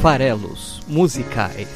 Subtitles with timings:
[0.00, 1.68] farelos musicais.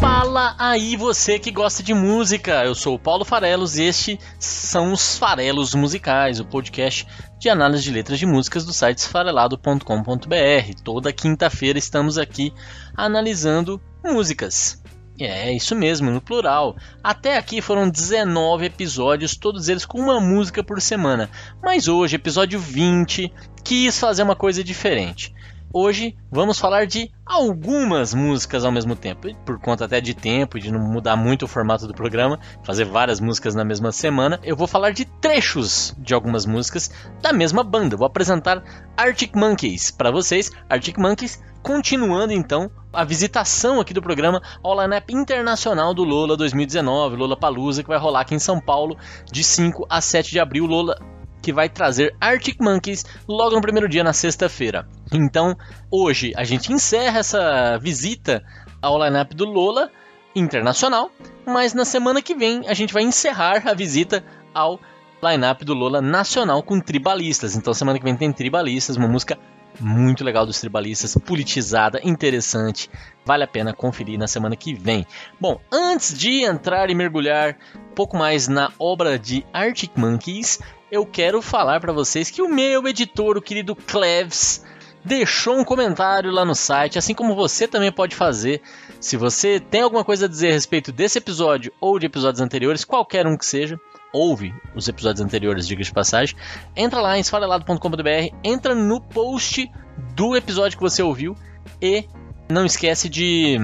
[0.00, 2.64] Fala aí você que gosta de música.
[2.64, 7.06] Eu sou o Paulo Farelos e este são os Farelos Musicais, o podcast
[7.38, 10.82] de análise de letras de músicas do site esfarelado.com.br.
[10.82, 12.50] Toda quinta-feira estamos aqui
[12.96, 14.82] analisando músicas.
[15.18, 16.76] É, isso mesmo, no plural.
[17.02, 21.30] Até aqui foram 19 episódios, todos eles com uma música por semana.
[21.62, 23.32] Mas hoje, episódio 20,
[23.64, 25.34] quis fazer uma coisa diferente.
[25.72, 30.70] Hoje vamos falar de algumas músicas ao mesmo tempo, por conta até de tempo de
[30.70, 34.40] não mudar muito o formato do programa, fazer várias músicas na mesma semana.
[34.42, 36.90] Eu vou falar de trechos de algumas músicas
[37.20, 37.96] da mesma banda.
[37.96, 38.62] Vou apresentar
[38.96, 40.50] Arctic Monkeys para vocês.
[40.68, 47.16] Arctic Monkeys continuando então a visitação aqui do programa ao lineup internacional do Lola 2019,
[47.16, 48.96] Lola Palusa, que vai rolar aqui em São Paulo
[49.32, 50.64] de 5 a 7 de abril.
[50.64, 50.96] Lola
[51.42, 54.88] que vai trazer Arctic Monkeys logo no primeiro dia, na sexta-feira.
[55.12, 55.56] Então,
[55.90, 58.44] hoje a gente encerra essa visita
[58.80, 59.90] ao lineup do Lola
[60.36, 61.10] internacional,
[61.44, 64.78] mas na semana que vem a gente vai encerrar a visita ao
[65.20, 67.56] lineup do Lola nacional com tribalistas.
[67.56, 69.36] Então, semana que vem tem tribalistas, uma música
[69.80, 72.90] muito legal dos tribalistas, politizada, interessante.
[73.24, 75.06] Vale a pena conferir na semana que vem.
[75.40, 80.60] Bom, antes de entrar e mergulhar um pouco mais na obra de Arctic Monkeys,
[80.90, 84.64] eu quero falar para vocês que o meu editor, o querido Cleves,
[85.04, 88.60] deixou um comentário lá no site, assim como você também pode fazer.
[89.00, 92.84] Se você tem alguma coisa a dizer a respeito desse episódio ou de episódios anteriores,
[92.84, 93.80] qualquer um que seja,
[94.12, 96.36] ouve os episódios anteriores, diga de passagem,
[96.74, 99.70] entra lá em esfarelado.com.br, entra no post
[100.14, 101.36] do episódio que você ouviu
[101.80, 102.06] e
[102.48, 103.58] não esquece de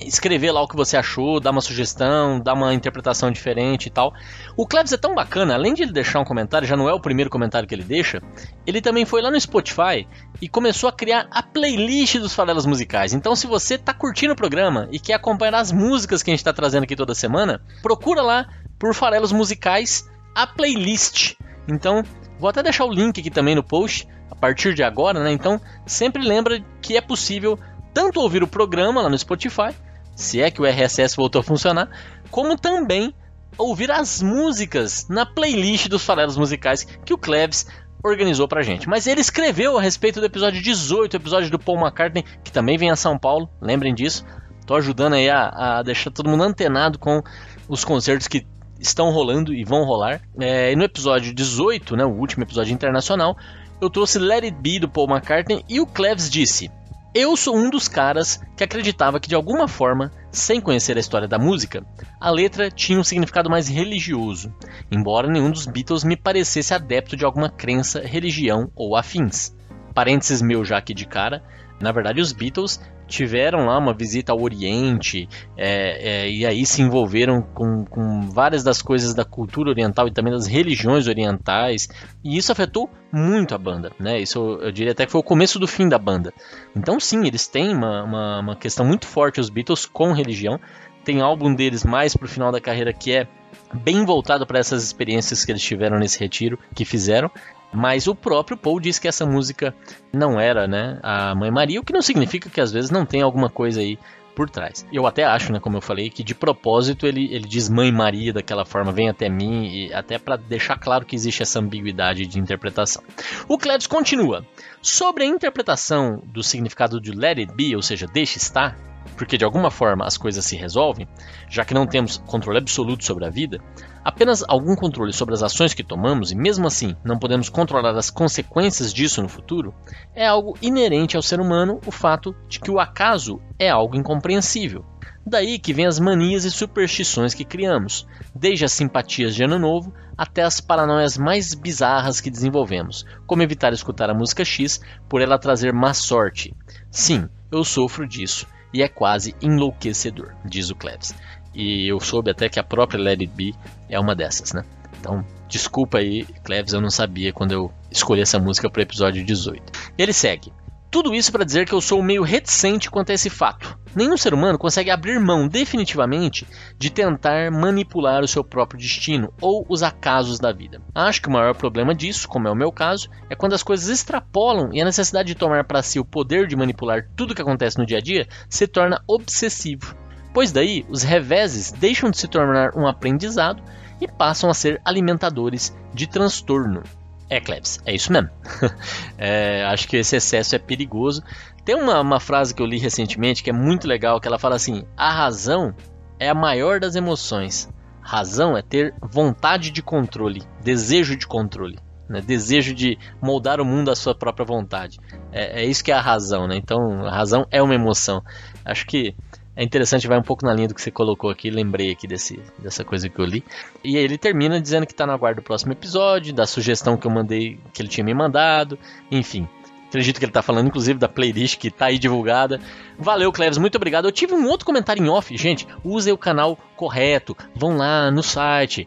[0.00, 4.14] escrever lá o que você achou, dar uma sugestão, dar uma interpretação diferente e tal.
[4.56, 7.00] O Klebs é tão bacana, além de ele deixar um comentário, já não é o
[7.00, 8.22] primeiro comentário que ele deixa,
[8.66, 10.06] ele também foi lá no Spotify
[10.40, 13.12] e começou a criar a playlist dos farelas musicais.
[13.12, 16.40] Então, se você está curtindo o programa e quer acompanhar as músicas que a gente
[16.40, 18.46] está trazendo aqui toda semana, procura lá
[18.78, 21.34] por farelos musicais a playlist.
[21.66, 22.04] Então,
[22.38, 25.32] vou até deixar o link aqui também no post a partir de agora, né?
[25.32, 27.58] Então, sempre lembra que é possível
[27.92, 29.74] tanto ouvir o programa lá no Spotify,
[30.14, 31.88] se é que o RSS voltou a funcionar,
[32.30, 33.14] como também
[33.56, 37.66] ouvir as músicas na playlist dos farelos musicais que o Klebs
[38.02, 38.88] organizou pra gente.
[38.88, 42.90] Mas ele escreveu a respeito do episódio 18, episódio do Paul McCartney, que também vem
[42.90, 44.24] a São Paulo, lembrem disso.
[44.66, 47.22] Tô ajudando aí a, a deixar todo mundo antenado com
[47.68, 48.46] os concertos que
[48.78, 50.20] estão rolando e vão rolar.
[50.38, 53.36] É, no episódio 18, né, o último episódio internacional,
[53.80, 56.70] eu trouxe Let It Be do Paul McCartney e o Cleves disse:
[57.18, 61.26] eu sou um dos caras que acreditava que de alguma forma, sem conhecer a história
[61.26, 61.84] da música,
[62.20, 64.54] a letra tinha um significado mais religioso,
[64.88, 69.52] embora nenhum dos Beatles me parecesse adepto de alguma crença, religião ou afins.
[69.92, 71.42] Parênteses meu já aqui de cara,
[71.80, 76.82] na verdade os Beatles tiveram lá uma visita ao Oriente é, é, e aí se
[76.82, 81.88] envolveram com, com, várias das coisas da cultura oriental e também das religiões orientais
[82.22, 84.20] e isso afetou muito a banda, né?
[84.20, 86.32] Isso eu diria até que foi o começo do fim da banda.
[86.76, 90.60] Então sim, eles têm uma, uma, uma questão muito forte os Beatles com religião.
[91.02, 93.26] Tem álbum deles mais pro final da carreira que é
[93.72, 97.30] bem voltado para essas experiências que eles tiveram nesse retiro que fizeram.
[97.72, 99.74] Mas o próprio Paul disse que essa música
[100.12, 103.20] não era, né, a Mãe Maria, o que não significa que às vezes não tem
[103.20, 103.98] alguma coisa aí
[104.34, 104.86] por trás.
[104.92, 108.32] Eu até acho, né, como eu falei, que de propósito ele, ele diz Mãe Maria
[108.32, 112.38] daquela forma, vem até mim, e até para deixar claro que existe essa ambiguidade de
[112.38, 113.02] interpretação.
[113.48, 114.46] O Klebs continua.
[114.80, 118.78] Sobre a interpretação do significado de Let It Be, ou seja, deixe estar,
[119.18, 121.08] porque de alguma forma as coisas se resolvem,
[121.50, 123.58] já que não temos controle absoluto sobre a vida,
[124.04, 128.10] apenas algum controle sobre as ações que tomamos e mesmo assim não podemos controlar as
[128.10, 129.74] consequências disso no futuro,
[130.14, 134.84] é algo inerente ao ser humano o fato de que o acaso é algo incompreensível.
[135.26, 139.92] Daí que vem as manias e superstições que criamos, desde as simpatias de ano novo
[140.16, 145.38] até as paranoias mais bizarras que desenvolvemos, como evitar escutar a música X por ela
[145.38, 146.54] trazer má sorte.
[146.90, 151.14] Sim, eu sofro disso e é quase enlouquecedor, diz o Klebs.
[151.54, 153.54] E eu soube até que a própria Let It Be
[153.88, 154.64] é uma dessas, né?
[155.00, 159.24] Então, desculpa aí, Klebs, eu não sabia quando eu escolhi essa música para o episódio
[159.24, 159.62] 18.
[159.96, 160.52] Ele segue.
[160.90, 163.78] Tudo isso para dizer que eu sou meio reticente quanto a esse fato.
[163.94, 166.46] Nenhum ser humano consegue abrir mão definitivamente
[166.78, 170.80] de tentar manipular o seu próprio destino ou os acasos da vida.
[170.94, 173.90] Acho que o maior problema disso, como é o meu caso, é quando as coisas
[173.90, 177.76] extrapolam e a necessidade de tomar para si o poder de manipular tudo que acontece
[177.76, 179.94] no dia a dia se torna obsessivo.
[180.32, 183.62] Pois daí, os reveses deixam de se tornar um aprendizado
[184.00, 186.82] e passam a ser alimentadores de transtorno.
[187.30, 188.30] É, Klebs, é isso mesmo.
[189.18, 191.22] é, acho que esse excesso é perigoso.
[191.64, 194.56] Tem uma, uma frase que eu li recentemente que é muito legal, que ela fala
[194.56, 195.74] assim: a razão
[196.18, 197.68] é a maior das emoções.
[198.00, 201.78] Razão é ter vontade de controle, desejo de controle,
[202.08, 202.22] né?
[202.22, 204.98] desejo de moldar o mundo à sua própria vontade.
[205.30, 206.56] É, é isso que é a razão, né?
[206.56, 208.22] Então, a razão é uma emoção.
[208.64, 209.14] Acho que
[209.58, 212.40] é interessante, vai um pouco na linha do que você colocou aqui, lembrei aqui desse,
[212.56, 213.42] dessa coisa que eu li.
[213.82, 217.10] E ele termina dizendo que está no aguardo do próximo episódio, da sugestão que eu
[217.10, 218.78] mandei, que ele tinha me mandado,
[219.10, 219.48] enfim.
[219.88, 222.60] Acredito que ele está falando, inclusive, da playlist que está aí divulgada.
[222.96, 224.04] Valeu, Cleves, muito obrigado.
[224.04, 225.36] Eu tive um outro comentário em off.
[225.36, 227.36] Gente, usem o canal correto.
[227.52, 228.86] Vão lá no site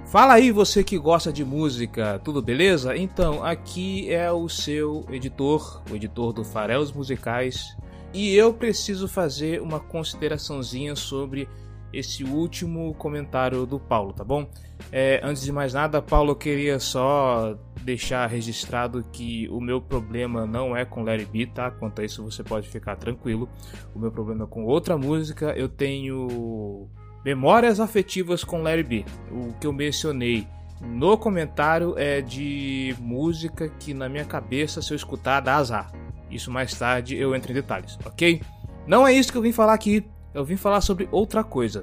[0.06, 2.96] Fala aí você que gosta de música, tudo beleza?
[2.96, 7.76] Então, aqui é o seu editor, o editor do Farelos Musicais,
[8.14, 11.48] e eu preciso fazer uma consideraçãozinha sobre
[11.92, 14.48] esse último comentário do Paulo, tá bom?
[14.90, 20.46] É, antes de mais nada, Paulo, eu queria só deixar registrado que o meu problema
[20.46, 21.70] não é com Larry B, tá?
[21.70, 23.48] Quanto a isso você pode ficar tranquilo.
[23.94, 25.52] O meu problema é com outra música.
[25.56, 26.88] Eu tenho
[27.24, 29.04] memórias afetivas com Larry B.
[29.30, 30.46] O que eu mencionei
[30.80, 35.92] no comentário é de música que na minha cabeça, se eu escutar, dá azar.
[36.34, 38.42] Isso mais tarde eu entro em detalhes, ok?
[38.86, 40.04] Não é isso que eu vim falar aqui.
[40.34, 41.82] Eu vim falar sobre outra coisa.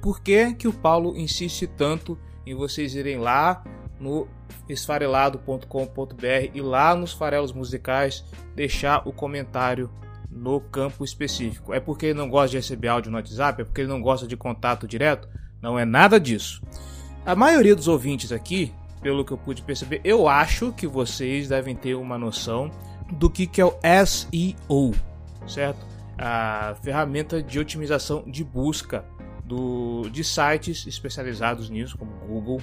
[0.00, 2.16] Por que, que o Paulo insiste tanto
[2.46, 3.64] em vocês irem lá
[3.98, 4.28] no
[4.68, 9.90] esfarelado.com.br e lá nos farelos musicais deixar o comentário
[10.30, 11.74] no campo específico.
[11.74, 13.62] É porque ele não gosta de receber áudio no WhatsApp?
[13.62, 15.28] É porque ele não gosta de contato direto?
[15.60, 16.62] Não é nada disso.
[17.26, 18.72] A maioria dos ouvintes aqui,
[19.02, 22.70] pelo que eu pude perceber, eu acho que vocês devem ter uma noção
[23.12, 23.74] do que, que é o
[24.06, 24.94] SEO,
[25.46, 25.86] certo?
[26.18, 29.04] A ferramenta de otimização de busca
[29.44, 32.60] do, de sites especializados nisso, como Google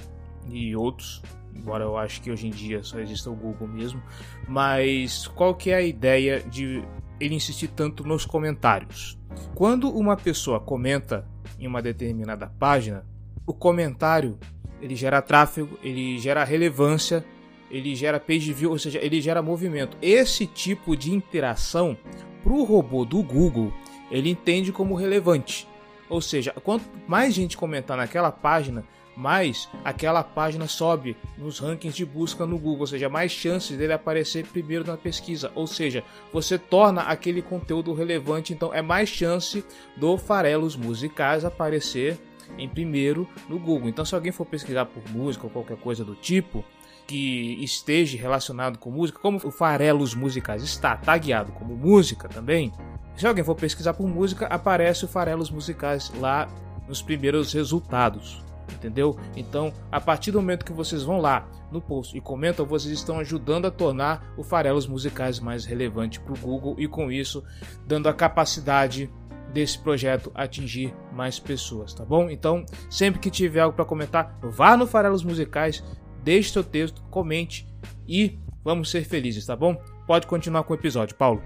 [0.48, 1.22] e outros.
[1.54, 4.00] Embora eu acho que hoje em dia só exista o Google mesmo,
[4.46, 6.82] mas qual que é a ideia de
[7.18, 9.18] ele insistir tanto nos comentários?
[9.54, 11.26] Quando uma pessoa comenta
[11.58, 13.04] em uma determinada página,
[13.44, 14.38] o comentário
[14.80, 17.24] ele gera tráfego, ele gera relevância
[17.70, 19.96] ele gera page view, ou seja, ele gera movimento.
[20.00, 21.96] Esse tipo de interação
[22.42, 23.72] para o robô do Google
[24.10, 25.68] ele entende como relevante.
[26.08, 28.84] Ou seja, quanto mais gente comentar naquela página,
[29.14, 33.92] mais aquela página sobe nos rankings de busca no Google, ou seja, mais chances dele
[33.92, 35.50] aparecer primeiro na pesquisa.
[35.54, 39.64] Ou seja, você torna aquele conteúdo relevante, então é mais chance
[39.96, 42.16] do Farelos Musicais aparecer
[42.56, 43.88] em primeiro no Google.
[43.88, 46.64] Então, se alguém for pesquisar por música ou qualquer coisa do tipo,
[47.08, 52.70] que esteja relacionado com música, como o Farelos Musicais está tagueado como música também,
[53.16, 56.46] se alguém for pesquisar por música, aparece o Farelos Musicais lá
[56.86, 58.44] nos primeiros resultados.
[58.70, 59.18] Entendeu?
[59.34, 63.18] Então, a partir do momento que vocês vão lá no post e comentam, vocês estão
[63.18, 67.42] ajudando a tornar o Farelos Musicais mais relevante para o Google e com isso
[67.86, 69.10] dando a capacidade
[69.52, 72.28] desse projeto atingir mais pessoas, tá bom?
[72.28, 75.82] Então, sempre que tiver algo para comentar, vá no Farelos Musicais,
[76.22, 77.66] deixe seu texto, comente
[78.06, 79.80] e vamos ser felizes, tá bom?
[80.06, 81.42] Pode continuar com o episódio, Paulo.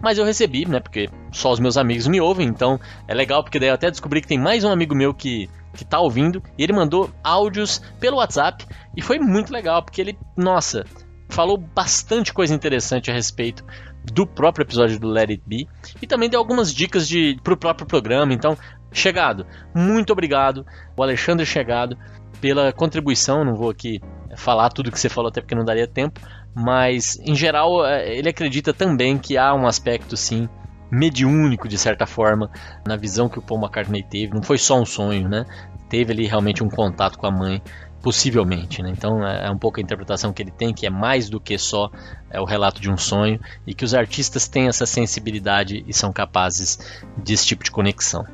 [0.00, 0.80] Mas eu recebi, né?
[0.80, 4.20] Porque só os meus amigos me ouvem, então é legal porque daí eu até descobri
[4.20, 8.16] que tem mais um amigo meu que que tá ouvindo e ele mandou áudios pelo
[8.16, 8.64] WhatsApp
[8.96, 10.86] e foi muito legal porque ele, nossa,
[11.28, 13.62] falou bastante coisa interessante a respeito
[14.02, 15.68] do próprio episódio do Let It Be
[16.00, 18.32] e também deu algumas dicas de pro próprio programa.
[18.32, 18.56] Então,
[18.92, 20.64] chegado, muito obrigado,
[20.96, 21.96] o Alexandre Chegado
[22.40, 23.44] pela contribuição.
[23.44, 24.00] Não vou aqui
[24.36, 26.20] falar tudo que você falou, até porque não daria tempo.
[26.54, 30.48] Mas, em geral, é, ele acredita também que há um aspecto, sim,
[30.90, 32.50] mediúnico, de certa forma,
[32.86, 34.34] na visão que o Paul McCartney teve.
[34.34, 35.44] Não foi só um sonho, né?
[35.88, 37.62] Teve ali realmente um contato com a mãe,
[38.02, 38.82] possivelmente.
[38.82, 38.90] Né?
[38.90, 41.58] Então, é, é um pouco a interpretação que ele tem, que é mais do que
[41.58, 41.90] só
[42.30, 46.12] é, o relato de um sonho, e que os artistas têm essa sensibilidade e são
[46.12, 46.78] capazes
[47.16, 48.24] desse tipo de conexão.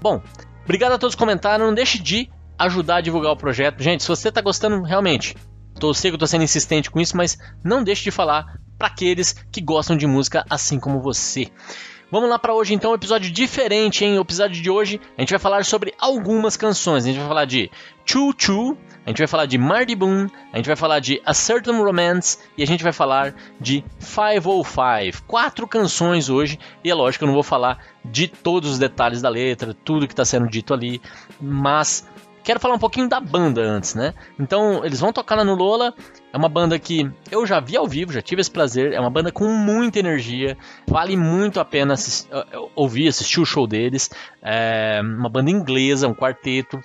[0.00, 0.22] Bom,
[0.64, 1.66] obrigado a todos que comentaram.
[1.66, 3.82] Não deixe de ajudar a divulgar o projeto.
[3.82, 5.36] Gente, se você está gostando realmente,
[5.78, 8.88] tô, sei que eu tô sendo insistente com isso, mas não deixe de falar para
[8.88, 11.50] aqueles que gostam de música assim como você.
[12.08, 14.16] Vamos lá para hoje então, um episódio diferente, hein?
[14.16, 17.02] O episódio de hoje a gente vai falar sobre algumas canções.
[17.02, 17.68] A gente vai falar de
[18.04, 21.34] Choo Choo, a gente vai falar de Marty Boon, a gente vai falar de A
[21.34, 25.24] Certain Romance e a gente vai falar de 505.
[25.26, 29.20] Quatro canções hoje, e é lógico que eu não vou falar de todos os detalhes
[29.20, 31.02] da letra, tudo que está sendo dito ali,
[31.40, 32.06] mas
[32.46, 34.14] quero falar um pouquinho da banda antes, né?
[34.38, 35.92] Então, eles vão tocar lá no Lola.
[36.32, 38.92] É uma banda que eu já vi ao vivo, já tive esse prazer.
[38.92, 40.56] É uma banda com muita energia.
[40.86, 42.30] Vale muito a pena assistir,
[42.76, 44.08] ouvir, assistir o show deles.
[44.40, 46.80] É uma banda inglesa, um quarteto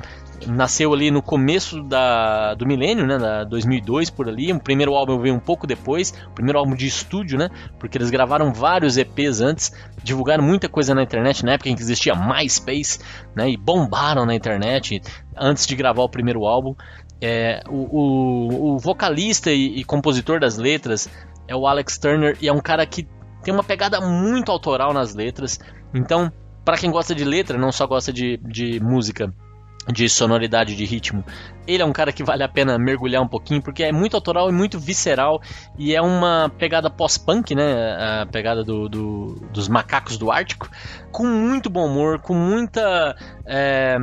[0.47, 4.51] nasceu ali no começo da, do milênio, né, da 2002 por ali.
[4.51, 8.09] O primeiro álbum veio um pouco depois, o primeiro álbum de estúdio, né, porque eles
[8.09, 9.71] gravaram vários EPs antes,
[10.03, 12.99] divulgaram muita coisa na internet na época em que existia MySpace,
[13.35, 15.01] né, e bombaram na internet
[15.37, 16.75] antes de gravar o primeiro álbum.
[17.21, 21.07] É, o, o, o, vocalista e, e compositor das letras
[21.47, 23.07] é o Alex Turner e é um cara que
[23.43, 25.59] tem uma pegada muito autoral nas letras.
[25.93, 26.31] Então,
[26.65, 29.31] para quem gosta de letra, não só gosta de, de música
[29.87, 31.23] de sonoridade, de ritmo.
[31.67, 34.49] Ele é um cara que vale a pena mergulhar um pouquinho, porque é muito autoral
[34.49, 35.41] e muito visceral,
[35.77, 38.21] e é uma pegada pós-punk, né?
[38.21, 40.69] A pegada do, do, dos macacos do Ártico,
[41.11, 43.97] com muito bom humor, com muita é,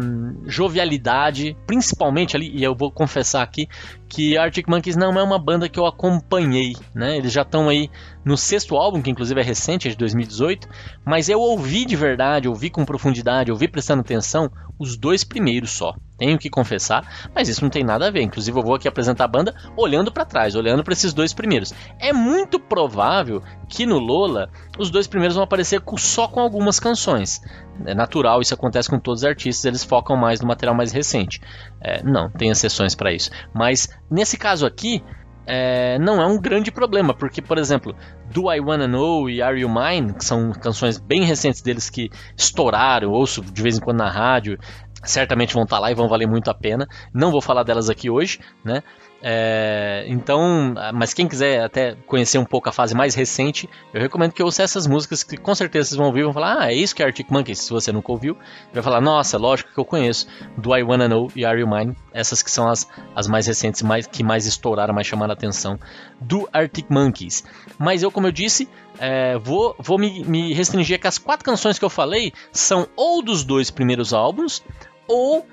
[0.47, 3.69] jovialidade, principalmente ali, e eu vou confessar aqui,
[4.09, 7.17] que Arctic Monkeys não é uma banda que eu acompanhei, né?
[7.17, 7.91] Eles já estão aí
[8.25, 10.69] no sexto álbum, que inclusive é recente, é de 2018,
[11.05, 15.95] mas eu ouvi de verdade, ouvi com profundidade, ouvi prestando atenção os dois primeiros só.
[16.19, 18.23] Tenho que confessar, mas isso não tem nada a ver.
[18.23, 21.73] Inclusive, eu vou aqui apresentar a banda olhando para trás, olhando para esses dois primeiros.
[21.99, 27.41] É muito provável que no Lola os dois primeiros vão aparecer só com algumas canções.
[27.87, 31.41] É natural, isso acontece com todos os artistas, eles focam mais no material mais recente.
[31.81, 33.31] É, não, tem exceções para isso.
[33.55, 35.03] Mas nesse caso aqui,
[35.51, 37.97] é, não é um grande problema, porque, por exemplo,
[38.31, 42.11] Do I Wanna Know e Are You Mine, que são canções bem recentes deles que
[42.37, 44.59] estouraram, ouço de vez em quando na rádio,
[45.05, 46.87] certamente vão estar tá lá e vão valer muito a pena.
[47.13, 48.83] Não vou falar delas aqui hoje, né?
[49.21, 54.33] É, então, mas quem quiser até conhecer um pouco a fase mais recente, eu recomendo
[54.33, 56.75] que ouça essas músicas que com certeza vocês vão ouvir e vão falar: Ah, é
[56.75, 57.59] isso que é Arctic Monkeys.
[57.59, 58.37] Se você nunca ouviu,
[58.73, 60.29] vai falar: Nossa, lógico que eu conheço.
[60.57, 61.97] Do I Wanna Know e Are You Mine?
[62.13, 65.79] Essas que são as, as mais recentes, mais, que mais estouraram, mais chamaram a atenção
[66.21, 67.45] do Arctic Monkeys.
[67.77, 71.45] Mas eu, como eu disse, é, vou, vou me, me restringir a que as quatro
[71.45, 74.63] canções que eu falei são ou dos dois primeiros álbuns
[75.07, 75.47] ou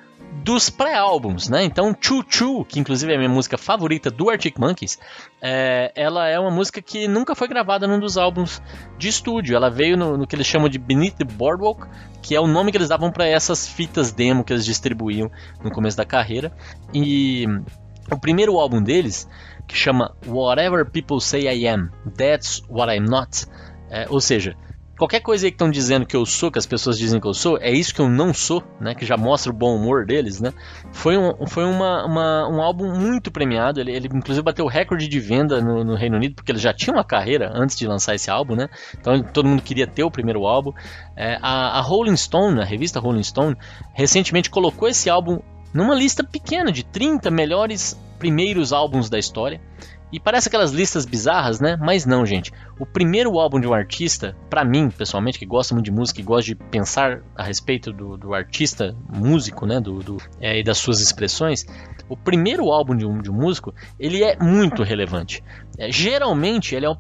[0.44, 1.64] dos pré-álbuns, né?
[1.64, 5.00] Então, Choo Choo, que inclusive é a minha música favorita do Arctic Monkeys,
[5.42, 8.62] é, ela é uma música que nunca foi gravada num dos álbuns
[8.98, 9.56] de estúdio.
[9.56, 11.88] Ela veio no, no que eles chamam de Beneath the Boardwalk,
[12.22, 15.32] que é o nome que eles davam para essas fitas demo que eles distribuíam
[15.64, 16.52] no começo da carreira.
[16.94, 17.48] E
[18.12, 19.28] o primeiro álbum deles,
[19.68, 23.48] que chama Whatever People Say I Am, That's What I'm Not,
[23.90, 24.56] é, ou seja,
[24.98, 27.34] Qualquer coisa aí que estão dizendo que eu sou, que as pessoas dizem que eu
[27.34, 28.96] sou, é isso que eu não sou, né?
[28.96, 30.54] Que já mostra o bom humor deles, né?
[30.94, 33.80] Foi um, foi uma, uma um álbum muito premiado.
[33.82, 36.74] Ele, ele inclusive bateu o recorde de venda no, no, Reino Unido, porque ele já
[36.74, 38.70] tinha uma carreira antes de lançar esse álbum, né?
[38.98, 40.72] Então todo mundo queria ter o primeiro álbum.
[41.16, 43.58] É, a, a Rolling Stone, a revista Rolling Stone,
[43.94, 45.40] recentemente colocou esse álbum
[45.74, 49.60] numa lista pequena de 30 melhores primeiros álbuns da história.
[50.12, 51.78] E parece aquelas listas bizarras, né?
[51.78, 52.52] Mas não, gente.
[52.80, 56.24] O primeiro álbum de um artista, para mim, pessoalmente, que gosta muito de música e
[56.24, 59.80] gosta de pensar a respeito do, do artista músico, né?
[59.80, 61.66] Do, do é, e das suas expressões,
[62.08, 65.44] o primeiro álbum de um, de um músico, ele é muito relevante.
[65.78, 66.98] É, geralmente, ele é o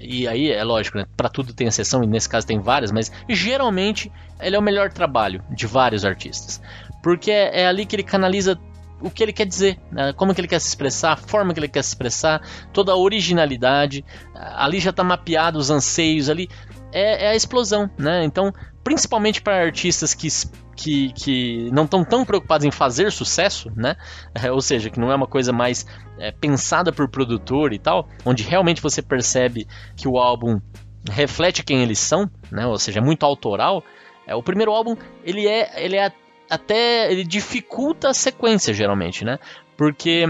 [0.00, 1.06] e aí é lógico, né?
[1.16, 4.92] Para tudo tem exceção e nesse caso tem várias, mas geralmente ele é o melhor
[4.92, 6.60] trabalho de vários artistas,
[7.02, 8.58] porque é, é ali que ele canaliza
[9.00, 10.12] o que ele quer dizer, né?
[10.12, 12.40] como que ele quer se expressar, a forma que ele quer se expressar,
[12.72, 14.04] toda a originalidade.
[14.34, 16.48] Ali já está mapeado os anseios, ali
[16.92, 18.24] é, é a explosão, né?
[18.24, 18.52] Então,
[18.82, 20.28] principalmente para artistas que,
[20.76, 23.96] que, que não estão tão preocupados em fazer sucesso, né?
[24.34, 25.86] É, ou seja, que não é uma coisa mais
[26.18, 29.66] é, pensada por produtor e tal, onde realmente você percebe
[29.96, 30.60] que o álbum
[31.08, 32.66] reflete quem eles são, né?
[32.66, 33.82] Ou seja, é muito autoral.
[34.26, 36.12] É, o primeiro álbum ele é, ele é
[36.50, 39.38] até ele dificulta a sequência geralmente, né?
[39.76, 40.24] Porque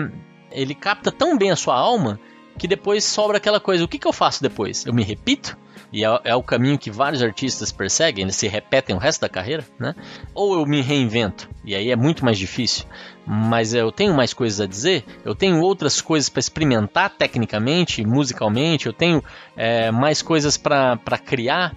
[0.52, 2.20] ele capta tão bem a sua alma
[2.58, 4.84] que depois sobra aquela coisa: o que, que eu faço depois?
[4.84, 5.56] Eu me repito?
[5.92, 9.28] E é, é, o caminho que vários artistas perseguem, eles se repetem o resto da
[9.28, 9.94] carreira, né?
[10.32, 12.84] Ou eu me reinvento, e aí é muito mais difícil.
[13.26, 18.86] Mas eu tenho mais coisas a dizer, eu tenho outras coisas para experimentar tecnicamente, musicalmente,
[18.86, 19.22] eu tenho
[19.56, 21.74] é, mais coisas para criar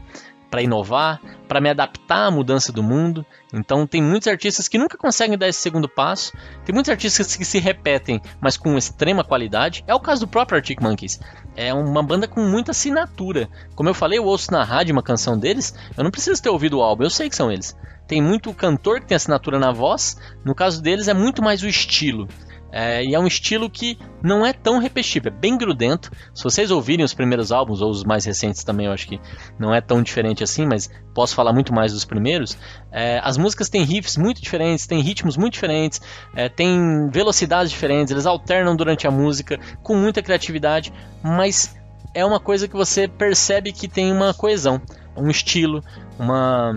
[0.54, 3.26] para inovar, para me adaptar à mudança do mundo.
[3.54, 6.34] Então tem muitos artistas que nunca conseguem dar esse segundo passo.
[6.66, 9.84] Tem muitos artistas que se repetem, mas com extrema qualidade.
[9.86, 11.20] É o caso do próprio Arctic Monkeys.
[11.56, 13.48] É uma banda com muita assinatura.
[13.76, 16.80] Como eu falei, eu ouço na rádio uma canção deles, eu não preciso ter ouvido
[16.80, 17.78] o álbum, eu sei que são eles.
[18.08, 21.68] Tem muito cantor que tem assinatura na voz, no caso deles é muito mais o
[21.68, 22.28] estilo.
[22.76, 26.12] É, e é um estilo que não é tão repetitivo, é bem grudento.
[26.34, 29.22] Se vocês ouvirem os primeiros álbuns, ou os mais recentes também, eu acho que
[29.60, 32.58] não é tão diferente assim, mas posso falar muito mais dos primeiros.
[32.92, 36.02] É, as músicas têm riffs muito diferentes, têm ritmos muito diferentes,
[36.36, 41.76] é, têm velocidades diferentes, eles alternam durante a música com muita criatividade, mas
[42.12, 44.82] é uma coisa que você percebe que tem uma coesão
[45.16, 45.84] um estilo,
[46.18, 46.74] uma,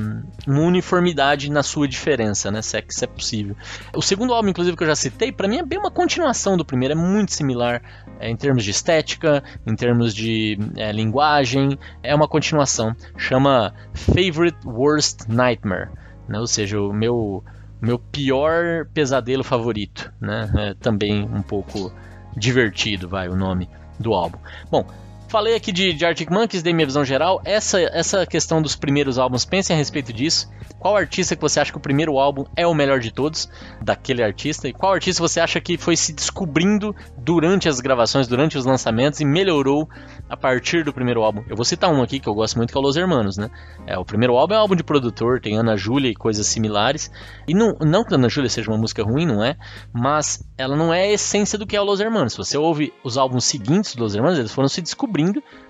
[0.46, 2.62] uma, uniformidade na sua diferença, né?
[2.62, 3.56] Se é que isso é possível.
[3.94, 6.64] O segundo álbum, inclusive, que eu já citei, para mim é bem uma continuação do
[6.64, 7.82] primeiro, é muito similar
[8.20, 12.94] é, em termos de estética, em termos de é, linguagem, é uma continuação.
[13.16, 15.88] Chama Favorite Worst Nightmare,
[16.28, 16.38] né?
[16.38, 17.42] Ou seja, o meu,
[17.80, 20.50] meu pior pesadelo favorito, né?
[20.56, 21.92] É também um pouco
[22.36, 24.38] divertido, vai, o nome do álbum.
[24.70, 24.86] Bom,
[25.28, 27.42] Falei aqui de, de Arctic Monkeys, dei minha visão geral.
[27.44, 30.48] Essa, essa questão dos primeiros álbuns, pensem a respeito disso.
[30.78, 33.48] Qual artista que você acha que o primeiro álbum é o melhor de todos,
[33.82, 34.68] daquele artista?
[34.68, 39.20] E qual artista você acha que foi se descobrindo durante as gravações, durante os lançamentos
[39.20, 39.88] e melhorou
[40.28, 41.42] a partir do primeiro álbum?
[41.48, 43.50] Eu vou citar um aqui que eu gosto muito, que é o Los Hermanos, né?
[43.84, 47.10] É, o primeiro álbum é um álbum de produtor, tem Ana Júlia e coisas similares.
[47.48, 49.56] E não, não que Ana Júlia seja uma música ruim, não é?
[49.92, 52.34] Mas ela não é a essência do que é o Los Hermanos.
[52.34, 55.15] Se você ouve os álbuns seguintes dos Los Hermanos, eles foram se descobrindo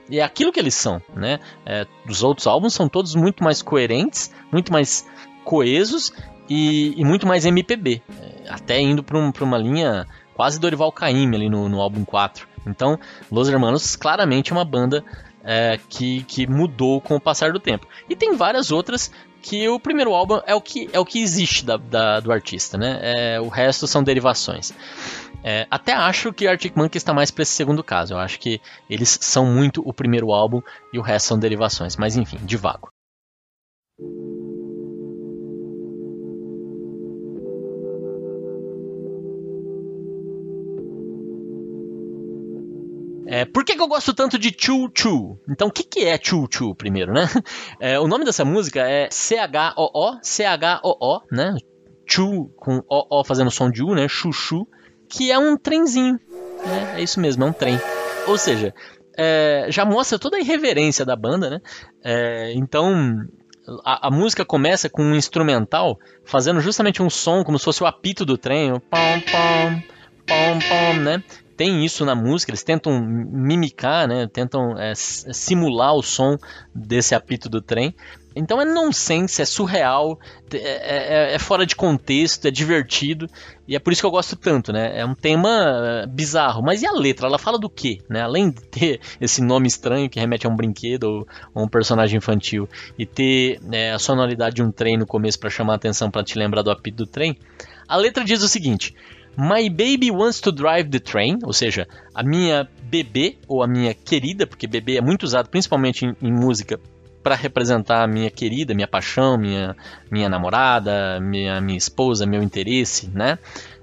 [0.09, 1.41] e é aquilo que eles são, né?
[1.65, 5.07] É, os outros álbuns são todos muito mais coerentes, muito mais
[5.45, 6.13] coesos
[6.49, 11.37] e, e muito mais MPB, é, até indo para um, uma linha quase Dorival Caymmi
[11.37, 12.47] ali no, no álbum 4.
[12.67, 12.99] Então,
[13.31, 15.05] Los Hermanos claramente é uma banda
[15.43, 17.87] é, que, que mudou com o passar do tempo.
[18.09, 19.11] E tem várias outras
[19.41, 22.77] que o primeiro álbum é o que, é o que existe da, da do artista,
[22.77, 22.99] né?
[23.01, 24.75] É, o resto são derivações.
[25.49, 28.15] É, até acho que Arctic Monkeys está mais para esse segundo caso.
[28.15, 28.61] Eu acho que
[28.91, 30.61] eles são muito o primeiro álbum
[30.93, 31.95] e o resto são derivações.
[31.97, 32.89] Mas enfim, divago.
[43.29, 45.39] É, por que, que, eu gosto tanto de Choo Choo?
[45.49, 47.23] Então, o que, que é Choo Choo primeiro, né?
[47.79, 51.55] É, o nome dessa música é C-H-O-O, C-H-O-O, né?
[52.05, 54.09] Choo com O-O fazendo som de U, né?
[54.09, 54.67] Chuchu
[55.09, 56.21] que é um trenzinho.
[56.65, 56.95] Né?
[56.97, 57.81] É isso mesmo, é um trem.
[58.27, 58.75] Ou seja,
[59.17, 61.61] é, já mostra toda a irreverência da banda, né?
[62.05, 63.27] É, então,
[63.85, 67.87] a, a, música começa com um instrumental fazendo justamente um som como se fosse o
[67.87, 69.83] apito do trem, o pom pom
[70.27, 71.23] pom pom, né?
[71.57, 74.27] Tem isso na música, eles tentam mimicar, né?
[74.27, 76.37] Tentam é, simular o som
[76.75, 77.95] desse apito do trem.
[78.39, 80.21] Então é nonsense, é surreal,
[80.53, 83.27] é, é, é, fora de contexto, é divertido
[83.67, 85.01] e é por isso que eu gosto tanto, né?
[85.01, 87.27] É um tema eh, bizarro, mas e a letra?
[87.29, 88.03] Ela fala do quê?
[88.11, 88.21] Né?
[88.21, 92.19] Além de ter esse nome estranho que remete a um brinquedo ou, a um personagem
[92.19, 96.11] infantil e ter né, a sonoridade de um trem no começo para chamar a atenção
[96.11, 97.39] para te lembrar do apito do trem,
[97.89, 98.95] a letra diz o seguinte:
[99.37, 103.93] My baby wants to drive the train, ou seja, a minha bebê ou a minha
[103.93, 106.81] querida, porque bebê é muito usado principalmente em, em música
[107.23, 109.77] para representar a minha querida, minha paixão, minha,
[110.11, 113.39] minha namorada, minha, minha esposa, meu interesse, né?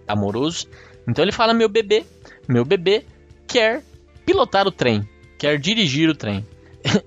[0.07, 0.67] Amoroso.
[1.07, 2.05] Então ele fala: meu bebê,
[2.47, 3.03] meu bebê
[3.45, 3.83] quer
[4.25, 6.45] pilotar o trem, quer dirigir o trem.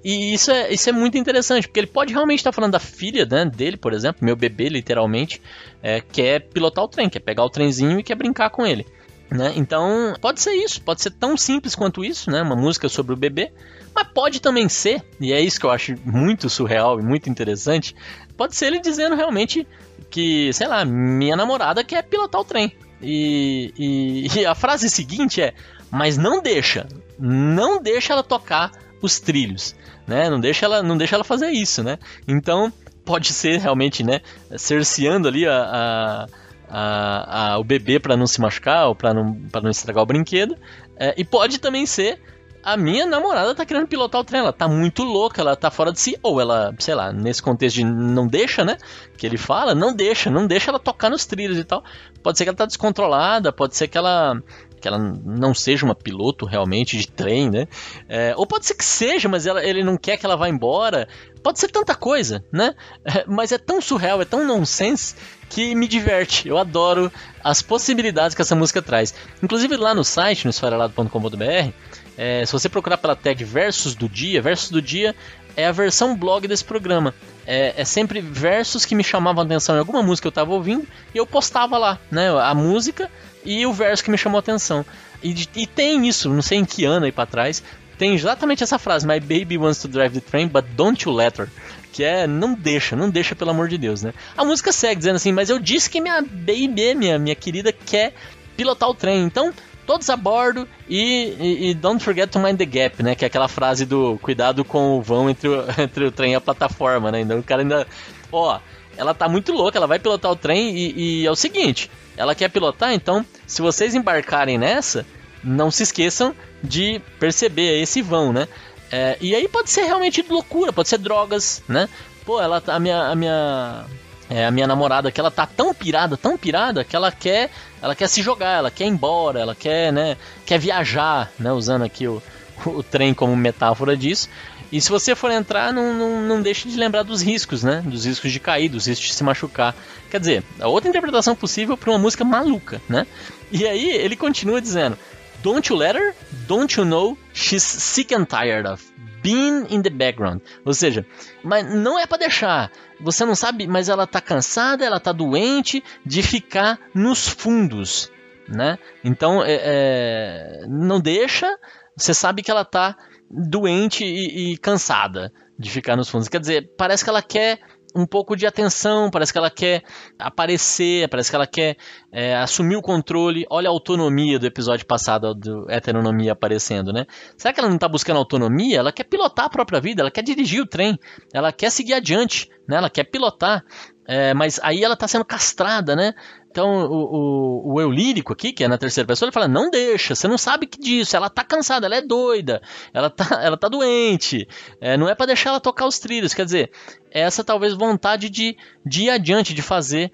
[0.03, 3.27] E isso é, isso é muito interessante, porque ele pode realmente estar falando da filha
[3.27, 5.41] né, dele, por exemplo, meu bebê, literalmente,
[5.83, 8.87] é, quer pilotar o trem, quer pegar o trenzinho e quer brincar com ele.
[9.31, 9.53] Né?
[9.57, 12.41] Então, pode ser isso, pode ser tão simples quanto isso, né?
[12.43, 13.53] Uma música sobre o bebê,
[13.95, 17.95] mas pode também ser, e é isso que eu acho muito surreal e muito interessante,
[18.37, 19.67] pode ser ele dizendo realmente
[20.11, 22.73] que, sei lá, minha namorada quer pilotar o trem.
[23.03, 25.53] E, e, e a frase seguinte é:
[25.91, 26.87] mas não deixa,
[27.19, 29.75] não deixa ela tocar os trilhos,
[30.07, 30.29] né?
[30.31, 31.99] Não deixa ela, não deixa ela fazer isso, né?
[32.27, 32.73] Então
[33.05, 34.21] pode ser realmente, né,
[34.57, 36.27] cerceando ali a, a
[36.69, 40.57] a, o bebê para não se machucar ou para não, pra não estragar o brinquedo.
[40.97, 42.21] É, e pode também ser
[42.67, 45.93] a minha namorada tá querendo pilotar o trem, ela tá muito louca, ela tá fora
[45.93, 48.77] de si, ou ela, sei lá, nesse contexto de não deixa, né?
[49.17, 51.85] Que ele fala, não deixa, não deixa ela tocar nos trilhos e tal.
[52.25, 54.43] Pode ser que ela tá descontrolada, pode ser que ela
[54.81, 57.67] que ela não seja uma piloto realmente de trem, né?
[58.09, 61.09] É, ou pode ser que seja, mas ela, ele não quer que ela vá embora.
[61.43, 62.75] Pode ser tanta coisa, né?
[63.05, 65.15] É, mas é tão surreal, é tão nonsense
[65.49, 66.49] que me diverte.
[66.49, 67.11] Eu adoro
[67.43, 69.15] as possibilidades que essa música traz.
[69.43, 71.73] Inclusive lá no site, no esfarelado.com.br,
[72.17, 75.15] é, se você procurar pela tag Versos do Dia, Versos do Dia
[75.57, 77.15] é a versão blog desse programa.
[77.47, 80.87] É, é, sempre versos que me chamavam atenção em alguma música que eu estava ouvindo
[81.15, 82.29] e eu postava lá, né?
[82.29, 83.11] A música
[83.45, 84.85] e o verso que me chamou atenção.
[85.23, 87.63] E, e tem isso, não sei em que ano aí pra trás,
[87.99, 91.39] tem exatamente essa frase: My baby wants to drive the train, but don't you let
[91.39, 91.49] her.
[91.93, 94.13] Que é, não deixa, não deixa, pelo amor de Deus, né?
[94.37, 98.13] A música segue dizendo assim, mas eu disse que minha baby, minha, minha querida, quer
[98.55, 99.25] pilotar o trem.
[99.25, 99.53] Então,
[99.87, 103.15] todos a bordo e, e, e, don't forget to mind the gap, né?
[103.15, 106.35] Que é aquela frase do cuidado com o vão entre o, entre o trem e
[106.35, 107.21] a plataforma, né?
[107.21, 107.87] Então o cara ainda.
[108.33, 108.59] Ó,
[108.97, 112.35] ela tá muito louca, ela vai pilotar o trem e, e é o seguinte: ela
[112.35, 115.07] quer pilotar, então se vocês embarcarem nessa,
[115.43, 118.49] não se esqueçam de perceber esse vão, né?
[118.91, 121.89] É, e aí pode ser realmente loucura, pode ser drogas, né?
[122.25, 123.85] Pô, ela tá, a minha a minha
[124.29, 127.95] é, a minha namorada que ela tá tão pirada, tão pirada que ela quer, ela
[127.95, 132.09] quer se jogar, ela quer ir embora, ela quer, né, quer viajar, né, usando aqui
[132.09, 132.23] o,
[132.67, 134.29] o trem como metáfora disso.
[134.71, 137.83] E se você for entrar, não, não, não deixe de lembrar dos riscos, né?
[137.87, 139.77] Dos riscos de cair, dos riscos de se machucar.
[140.11, 143.07] Quer dizer, a outra interpretação possível para uma música maluca, né?
[143.53, 144.99] E aí ele continua dizendo:
[145.41, 146.15] Don't you let her?
[146.49, 148.85] Don't you know she's sick and tired of
[149.27, 150.41] being in the background?
[150.65, 151.05] Ou seja,
[151.43, 152.71] mas não é para deixar.
[153.01, 158.11] Você não sabe, mas ela tá cansada, ela tá doente de ficar nos fundos,
[158.49, 158.79] né?
[159.03, 161.49] Então, é, é, não deixa.
[161.97, 162.97] Você sabe que ela tá
[163.29, 166.29] doente e, e cansada de ficar nos fundos.
[166.29, 167.59] Quer dizer, parece que ela quer
[167.97, 169.83] um pouco de atenção, parece que ela quer
[170.19, 171.77] aparecer, parece que ela quer
[172.13, 173.47] é, assumir o controle.
[173.51, 177.07] Olha a autonomia do episódio passado do heteronomia aparecendo, né?
[177.37, 178.79] Será que ela não está buscando autonomia?
[178.79, 180.99] Ela quer pilotar a própria vida, ela quer dirigir o trem,
[181.33, 182.77] ela quer seguir adiante, né?
[182.77, 183.65] Ela quer pilotar.
[184.09, 186.13] É, mas aí ela está sendo castrada, né?
[186.57, 189.69] Então, o, o, o, eu lírico aqui, que é na terceira pessoa, ele fala: não
[189.69, 192.63] deixa, você não sabe que disso, ela tá cansada, ela é doida,
[192.95, 194.49] ela tá, ela tá doente,
[194.81, 196.33] é, não é para deixar ela tocar os trilhos.
[196.33, 196.71] Quer dizer,
[197.11, 200.11] essa talvez vontade de, de ir adiante, de fazer.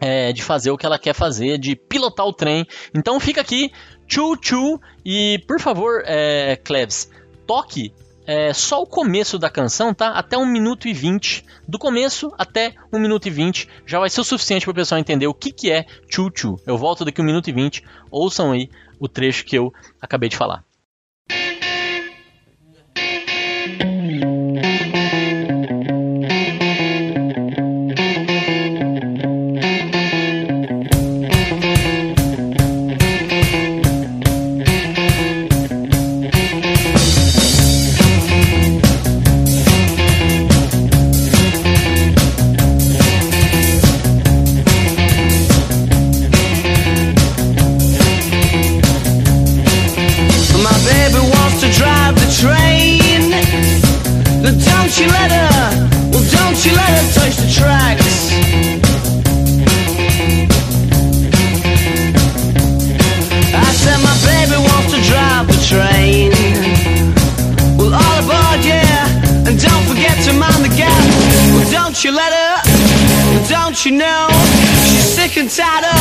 [0.00, 2.64] É, de fazer o que ela quer fazer, de pilotar o trem.
[2.94, 3.72] Então fica aqui,
[4.06, 7.10] tchu tchu, e por favor, é, Cleves,
[7.48, 7.92] toque
[8.28, 10.10] é, só o começo da canção, tá?
[10.10, 11.46] Até 1 minuto e 20.
[11.66, 14.98] Do começo até 1 minuto e 20 já vai ser o suficiente para o pessoal
[14.98, 16.60] entender o que, que é Chu Chu.
[16.66, 17.82] Eu volto daqui 1 minuto e 20.
[18.10, 18.68] Ouçam aí
[19.00, 20.67] o trecho que eu acabei de falar.
[72.08, 72.68] your letter.
[73.48, 74.28] Don't you know?
[74.88, 75.97] She's sick and tired of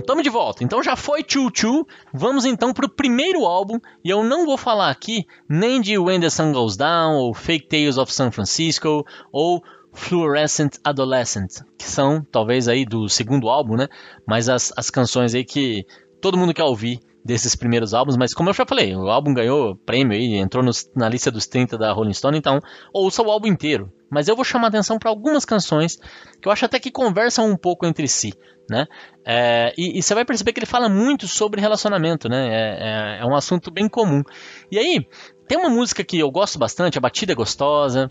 [0.00, 0.64] Tamo de volta.
[0.64, 1.86] Então já foi Choo Choo.
[2.12, 3.78] Vamos então pro primeiro álbum.
[4.04, 7.68] E eu não vou falar aqui nem de When the Sun Goes Down, ou Fake
[7.68, 13.88] Tales of San Francisco, ou Fluorescent Adolescent, que são talvez aí do segundo álbum, né?
[14.26, 15.84] Mas as, as canções aí que
[16.20, 19.76] todo mundo quer ouvir desses primeiros álbuns, mas como eu já falei, o álbum ganhou
[19.76, 22.60] prêmio aí, entrou nos, na lista dos 30 da Rolling Stone, então
[22.92, 23.92] ouça o álbum inteiro.
[24.10, 25.96] Mas eu vou chamar atenção para algumas canções
[26.40, 28.32] que eu acho até que conversam um pouco entre si
[28.70, 28.86] né?
[29.26, 32.48] É, e, e, você vai perceber que ele fala muito sobre relacionamento, né?
[32.48, 34.22] É, é, é, um assunto bem comum.
[34.70, 35.04] E aí,
[35.48, 38.08] tem uma música que eu gosto bastante, a batida é gostosa.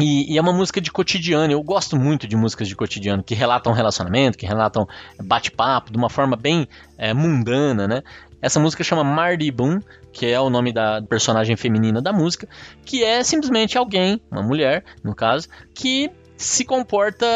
[0.00, 1.52] E, e, é uma música de cotidiano.
[1.52, 4.86] Eu gosto muito de músicas de cotidiano que relatam relacionamento, que relatam
[5.22, 6.66] bate-papo de uma forma bem
[6.98, 8.02] é, mundana, né?
[8.42, 9.78] Essa música chama Mardi Boom,
[10.12, 12.48] que é o nome da personagem feminina da música,
[12.84, 17.26] que é simplesmente alguém, uma mulher, no caso, que se comporta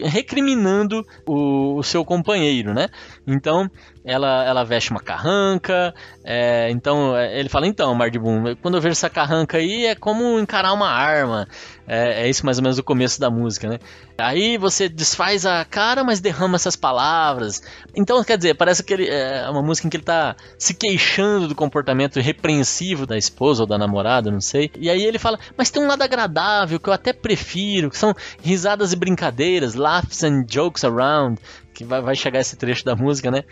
[0.00, 2.88] recriminando o, o seu companheiro, né?
[3.26, 3.70] Então
[4.04, 5.92] ela, ela veste uma carranca,
[6.24, 10.38] é, então é, ele fala então, Mardibum, quando eu vejo essa carranca aí é como
[10.38, 11.48] encarar uma arma.
[11.88, 13.78] É, é isso mais ou menos o começo da música, né?
[14.18, 17.62] Aí você desfaz a cara, mas derrama essas palavras.
[17.94, 21.46] Então, quer dizer, parece que ele é uma música em que ele tá se queixando
[21.46, 24.70] do comportamento repreensivo da esposa ou da namorada, não sei.
[24.78, 28.14] E aí ele fala, mas tem um lado agradável que eu até prefiro, que são
[28.42, 31.40] risadas e brincadeiras, laughs and jokes around,
[31.72, 33.44] que vai, vai chegar esse trecho da música, né?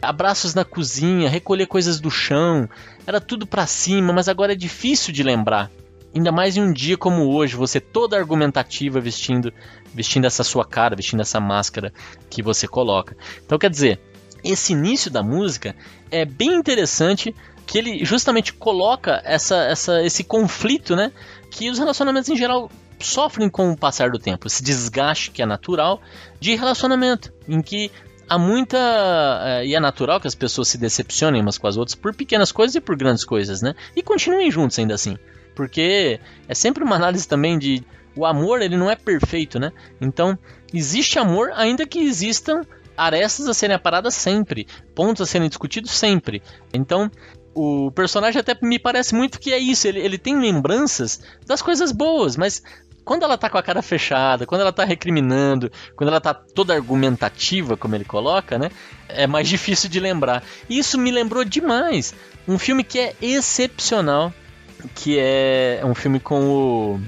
[0.00, 2.68] Abraços na cozinha, recolher coisas do chão,
[3.04, 5.68] era tudo para cima, mas agora é difícil de lembrar.
[6.14, 9.52] Ainda mais em um dia como hoje, você toda argumentativa vestindo,
[9.92, 11.92] vestindo essa sua cara, vestindo essa máscara
[12.30, 13.16] que você coloca.
[13.44, 14.00] Então quer dizer,
[14.44, 15.74] esse início da música
[16.10, 17.34] é bem interessante
[17.66, 21.12] que ele justamente coloca essa, essa, esse conflito, né?
[21.50, 22.70] Que os relacionamentos em geral
[23.06, 26.00] sofrem com o passar do tempo, esse desgaste que é natural
[26.38, 27.90] de relacionamento, em que
[28.30, 28.78] há muita.
[29.44, 32.52] É, e é natural que as pessoas se decepcionem umas com as outras por pequenas
[32.52, 33.74] coisas e por grandes coisas, né?
[33.96, 35.18] E continuem juntos ainda assim.
[35.56, 37.82] Porque é sempre uma análise também de.
[38.16, 39.72] O amor, ele não é perfeito, né?
[40.00, 40.36] Então,
[40.74, 42.62] existe amor ainda que existam
[42.96, 46.42] arestas a serem aparadas sempre, pontos a serem discutidos sempre.
[46.74, 47.10] Então,
[47.54, 49.86] o personagem até me parece muito que é isso.
[49.86, 52.62] Ele, ele tem lembranças das coisas boas, mas
[53.04, 56.74] quando ela tá com a cara fechada, quando ela tá recriminando, quando ela tá toda
[56.74, 58.70] argumentativa, como ele coloca, né?
[59.08, 60.42] É mais difícil de lembrar.
[60.68, 62.14] E isso me lembrou demais
[62.46, 64.32] um filme que é excepcional,
[64.94, 67.00] que é um filme com o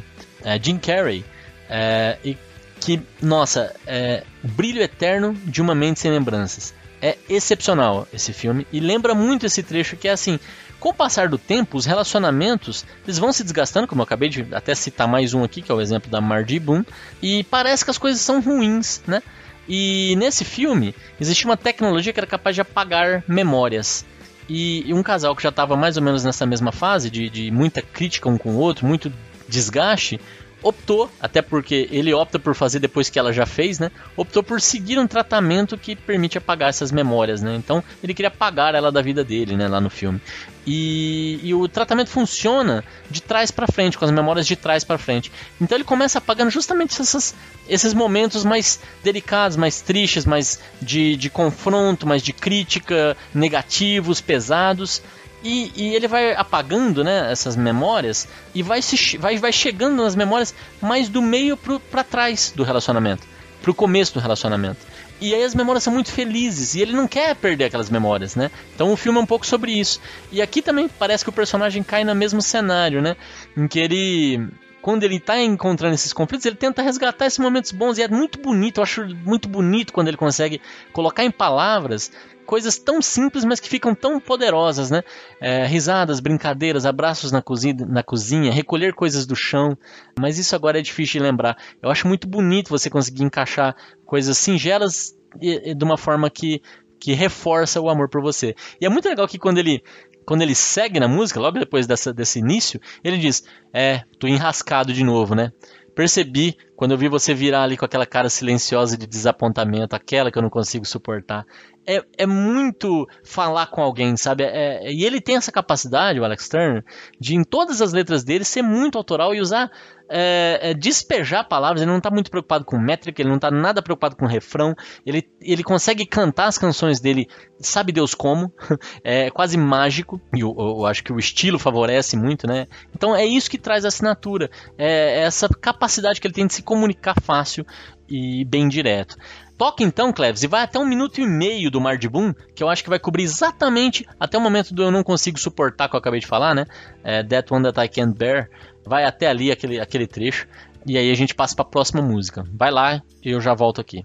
[0.44, 1.24] é, Jim Carrey.
[1.68, 2.37] É, e
[2.81, 6.74] que, nossa, é brilho eterno de uma mente sem lembranças.
[7.00, 10.38] É excepcional esse filme e lembra muito esse trecho que é assim,
[10.83, 14.45] com o passar do tempo, os relacionamentos eles vão se desgastando, como eu acabei de
[14.51, 16.85] até citar mais um aqui, que é o exemplo da Margie Boone,
[17.23, 19.23] e parece que as coisas são ruins, né?
[19.68, 24.05] E nesse filme existia uma tecnologia que era capaz de apagar memórias.
[24.49, 27.49] E, e um casal que já estava mais ou menos nessa mesma fase, de, de
[27.53, 29.12] muita crítica um com o outro, muito
[29.49, 30.21] desgaste,
[30.62, 33.90] optou, até porque ele opta por fazer depois que ela já fez, né?
[34.16, 37.55] Optou por seguir um tratamento que permite apagar essas memórias, né?
[37.57, 39.68] Então ele queria apagar ela da vida dele, né?
[39.68, 40.20] Lá no filme.
[40.64, 44.96] E, e o tratamento funciona de trás para frente, com as memórias de trás para
[44.96, 45.33] frente.
[45.61, 47.35] Então ele começa apagando justamente essas,
[47.68, 55.03] esses momentos mais delicados, mais tristes, mais de, de confronto, mais de crítica, negativos, pesados.
[55.42, 60.14] E, e, ele vai apagando né, essas memórias e vai, se, vai, vai chegando nas
[60.14, 61.59] memórias mais do meio
[61.90, 63.26] para trás do relacionamento,
[63.61, 64.87] pro começo do relacionamento.
[65.20, 68.50] E aí as memórias são muito felizes e ele não quer perder aquelas memórias, né?
[68.74, 70.00] Então o filme é um pouco sobre isso.
[70.33, 73.16] E aqui também parece que o personagem cai no mesmo cenário, né?
[73.57, 74.48] Em que ele
[74.83, 78.40] quando ele está encontrando esses conflitos, ele tenta resgatar esses momentos bons e é muito
[78.40, 78.78] bonito.
[78.78, 80.61] Eu acho muito bonito quando ele consegue
[80.92, 82.11] colocar em palavras
[82.53, 85.03] coisas tão simples, mas que ficam tão poderosas, né?
[85.41, 89.75] É, risadas, brincadeiras, abraços na cozinha, na cozinha, recolher coisas do chão.
[90.21, 91.57] Mas isso agora é difícil de lembrar.
[91.83, 96.61] Eu acho muito bonito você conseguir encaixar coisas singelas e, e de uma forma que,
[97.01, 98.55] que reforça o amor por você.
[98.79, 99.83] E é muito legal que quando ele
[100.27, 104.93] quando ele segue na música, logo depois dessa, desse início, ele diz: É, tô enrascado
[104.93, 105.53] de novo, né?
[105.95, 110.38] Percebi quando eu vi você virar ali com aquela cara silenciosa de desapontamento, aquela que
[110.38, 111.47] eu não consigo suportar
[111.87, 114.45] é, é muito falar com alguém, sabe?
[114.45, 116.85] É, é, e ele tem essa capacidade, o Alex Turner,
[117.21, 119.71] de em todas as letras dele ser muito autoral e usar,
[120.09, 121.83] é, é despejar palavras.
[121.83, 124.75] Ele não está muito preocupado com métrica, ele não está nada preocupado com refrão.
[125.05, 127.27] Ele, ele consegue cantar as canções dele,
[127.59, 128.53] sabe Deus como,
[129.03, 130.21] é quase mágico.
[130.35, 132.68] E eu, eu, acho que o estilo favorece muito, né?
[132.95, 136.55] Então é isso que traz a assinatura, é, é essa capacidade que ele tem de
[136.55, 137.67] se comunicar fácil
[138.09, 139.15] e bem direto.
[139.59, 142.63] Toca então, Cleves, e vai até um minuto e meio do Mar de Boom, que
[142.63, 145.95] eu acho que vai cobrir exatamente até o momento do eu não consigo suportar que
[145.95, 146.65] eu acabei de falar, né?
[147.05, 148.49] É, That One That I Can't Bear.
[148.87, 150.49] Vai até ali aquele, aquele trecho.
[150.87, 152.43] E aí a gente passa para a próxima música.
[152.55, 154.05] Vai lá e eu já volto aqui.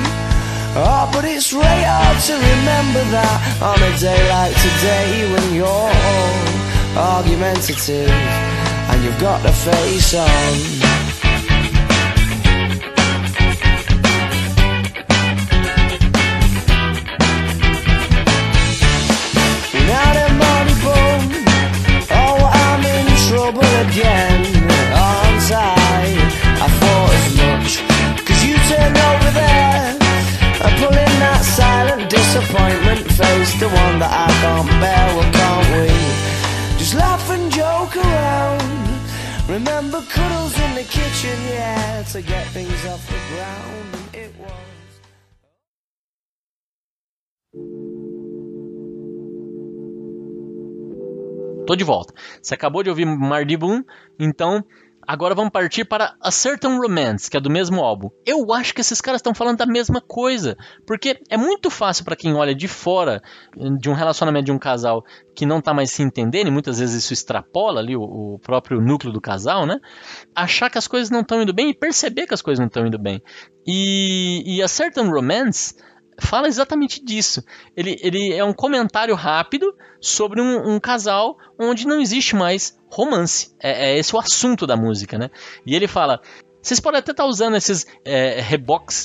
[0.73, 5.67] Oh, but it's really hard to remember that on a day like today when you're
[5.67, 10.91] all argumentative and you've got a face on.
[19.87, 20.21] Now
[33.21, 35.05] face, the one that I can't bear.
[35.15, 35.87] Well, can't we
[36.79, 38.81] just laugh and joke around?
[39.47, 43.89] Remember cuddles in the kitchen, yeah, to get things off the ground.
[44.13, 44.71] It was.
[51.67, 52.13] Tô de volta.
[52.41, 53.83] Você acabou de ouvir Mardi Boom,
[54.19, 54.63] então
[55.11, 58.09] agora vamos partir para A Certain Romance, que é do mesmo álbum.
[58.25, 60.55] Eu acho que esses caras estão falando da mesma coisa,
[60.87, 63.21] porque é muito fácil para quem olha de fora
[63.77, 65.03] de um relacionamento de um casal
[65.35, 68.79] que não tá mais se entendendo, e muitas vezes isso extrapola ali o, o próprio
[68.79, 69.79] núcleo do casal, né?
[70.33, 72.87] Achar que as coisas não estão indo bem e perceber que as coisas não estão
[72.87, 73.21] indo bem.
[73.67, 75.75] E, e A Certain Romance
[76.19, 77.43] fala exatamente disso.
[77.75, 83.55] Ele, ele é um comentário rápido sobre um, um casal onde não existe mais romance.
[83.59, 85.29] É, é, esse o assunto da música, né?
[85.65, 86.21] E ele fala.
[86.61, 88.41] Vocês podem até estar usando esses é,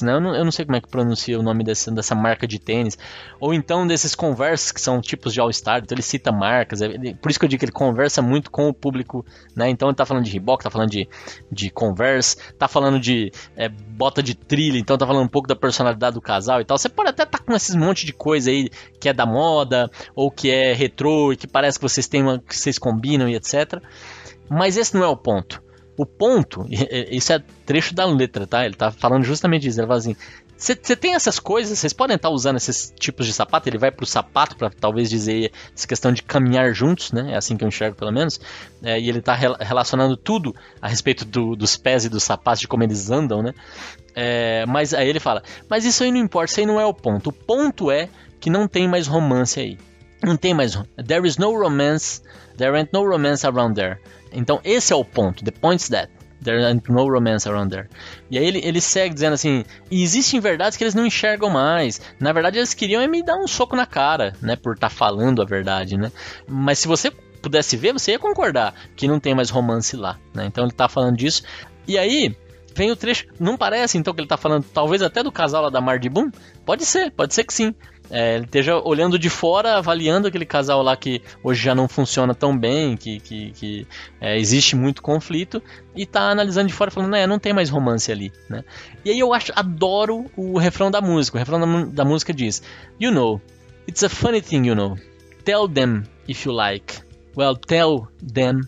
[0.03, 0.13] né?
[0.13, 2.59] Eu não, eu não, sei como é que pronuncia o nome desse, dessa marca de
[2.59, 2.99] tênis.
[3.41, 5.81] Ou então desses Converse, que são tipos de All-Star.
[5.83, 6.83] Então ele cita marcas.
[6.83, 9.71] É, por isso que eu digo que ele conversa muito com o público, né?
[9.71, 11.09] Então ele tá falando de Reebok, tá falando de,
[11.51, 15.57] de Converse, tá falando de é, bota de trilha, então tá falando um pouco da
[15.57, 16.77] personalidade do casal e tal.
[16.77, 18.69] Você pode até estar tá com esses monte de coisa aí
[19.01, 22.39] que é da moda, ou que é retrô, e que parece que vocês têm uma,
[22.39, 23.81] que vocês combinam e etc.
[24.49, 25.66] Mas esse não é o ponto.
[25.97, 26.67] O ponto,
[27.11, 28.65] isso é trecho da letra, tá?
[28.65, 29.81] Ele tá falando justamente isso.
[29.81, 30.17] Ele fala assim:
[30.57, 33.69] você tem essas coisas, vocês podem estar usando esses tipos de sapato.
[33.69, 37.33] Ele vai pro sapato para talvez dizer essa questão de caminhar juntos, né?
[37.33, 38.41] É assim que eu enxergo, pelo menos.
[38.83, 42.69] É, e ele tá relacionando tudo a respeito do, dos pés e dos sapatos, de
[42.69, 43.53] como eles andam, né?
[44.15, 46.95] É, mas aí ele fala: Mas isso aí não importa, isso aí não é o
[46.95, 47.29] ponto.
[47.29, 48.09] O ponto é
[48.41, 49.77] que não tem mais romance aí.
[50.23, 50.77] Não tem mais.
[51.07, 52.23] There is no romance.
[52.57, 53.99] There ain't no romance around there.
[54.33, 55.45] Então esse é o ponto.
[55.45, 56.11] The point's that.
[56.43, 57.89] There ain't no romance around there.
[58.31, 62.01] E aí ele, ele segue dizendo assim: existem verdades que eles não enxergam mais.
[62.21, 64.57] Na verdade, eles queriam é me dar um soco na cara, né?
[64.57, 66.13] Por estar tá falando a verdade, né?
[66.47, 67.11] Mas se você
[67.43, 70.47] pudesse ver, você ia concordar que não tem mais romance lá, né?
[70.47, 71.43] Então ele tá falando disso.
[71.87, 72.37] E aí,
[72.75, 73.27] vem o trecho.
[73.41, 76.31] Não parece então que ele tá falando, talvez até do casal lá da Mardi Boom?
[76.65, 77.75] Pode ser, pode ser que sim.
[78.11, 82.35] É, ele esteja olhando de fora, avaliando aquele casal lá que hoje já não funciona
[82.35, 83.87] tão bem, que, que, que
[84.21, 85.63] é, existe muito conflito,
[85.95, 88.65] e tá analisando de fora falando, né, não tem mais romance ali, né?
[89.05, 91.37] E aí eu acho, adoro o refrão da música.
[91.37, 92.63] O refrão da, da música diz:
[93.01, 93.41] You know,
[93.89, 94.97] it's a funny thing, you know.
[95.45, 97.01] Tell them if you like.
[97.37, 98.63] Well, tell them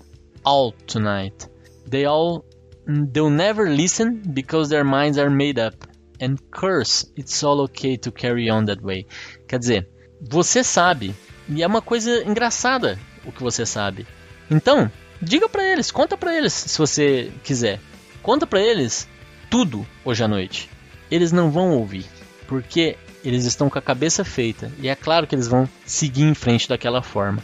[0.44, 1.48] all tonight.
[1.88, 2.44] They all
[2.86, 5.87] they'll never listen because their minds are made up
[6.20, 9.06] and curse, it's all okay to carry on that way.
[9.46, 9.88] Quer dizer,
[10.20, 11.14] você sabe,
[11.48, 14.06] e é uma coisa engraçada o que você sabe.
[14.50, 17.80] Então, diga para eles, conta para eles se você quiser.
[18.22, 19.08] Conta para eles
[19.50, 20.68] tudo hoje à noite.
[21.10, 22.06] Eles não vão ouvir,
[22.46, 26.34] porque eles estão com a cabeça feita, e é claro que eles vão seguir em
[26.34, 27.42] frente daquela forma.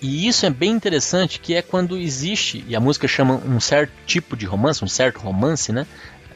[0.00, 3.92] E isso é bem interessante, que é quando existe, e a música chama um certo
[4.06, 5.86] tipo de romance, um certo romance, né?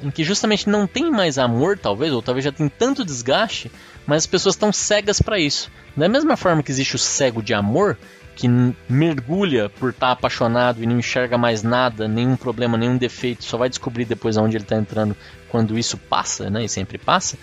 [0.03, 3.71] Em que justamente não tem mais amor, talvez, ou talvez já tem tanto desgaste,
[4.07, 5.71] mas as pessoas estão cegas para isso.
[5.97, 7.97] Da mesma forma que existe o cego de amor,
[8.35, 8.49] que
[8.89, 13.57] mergulha por estar tá apaixonado e não enxerga mais nada, nenhum problema, nenhum defeito, só
[13.57, 15.17] vai descobrir depois aonde ele está entrando
[15.49, 16.65] quando isso passa, né?
[16.65, 17.37] E sempre passa.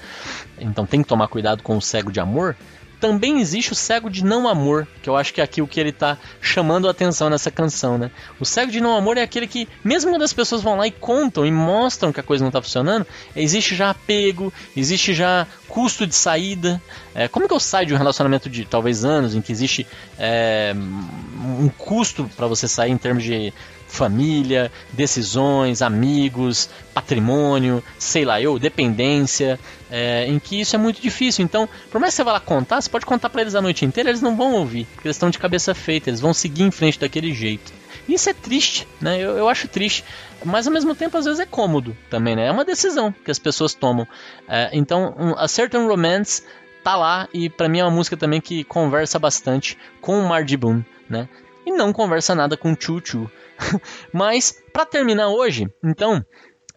[0.60, 2.56] Então tem que tomar cuidado com o cego de amor
[3.00, 5.80] também existe o cego de não amor, que eu acho que é aqui o que
[5.80, 8.12] ele está chamando a atenção nessa canção, né?
[8.40, 10.92] O cego de não amor é aquele que, mesmo quando as pessoas vão lá e
[10.92, 16.06] contam e mostram que a coisa não está funcionando, existe já apego, existe já custo
[16.06, 16.82] de saída.
[17.16, 20.74] É, como que eu saio de um relacionamento de talvez anos, em que existe é,
[20.76, 23.54] um custo para você sair em termos de
[23.90, 29.60] família, decisões, amigos, patrimônio, sei lá eu, dependência,
[29.92, 31.44] é, em que isso é muito difícil.
[31.44, 33.84] Então, por mais que você vá lá contar, você pode contar para eles a noite
[33.84, 36.72] inteira, eles não vão ouvir, porque eles estão de cabeça feita, eles vão seguir em
[36.72, 37.74] frente daquele jeito.
[38.08, 39.20] Isso é triste, né?
[39.20, 40.04] Eu, eu acho triste.
[40.44, 42.48] Mas ao mesmo tempo, às vezes é cômodo também, né?
[42.48, 44.08] É uma decisão que as pessoas tomam.
[44.48, 46.44] É, então, um, A Certain Romance
[46.84, 50.56] tá lá e para mim é uma música também que conversa bastante com o Mardi
[50.58, 51.28] Boom, né?
[51.66, 53.30] E não conversa nada com Choo Choo.
[54.14, 56.24] Mas, para terminar hoje, então,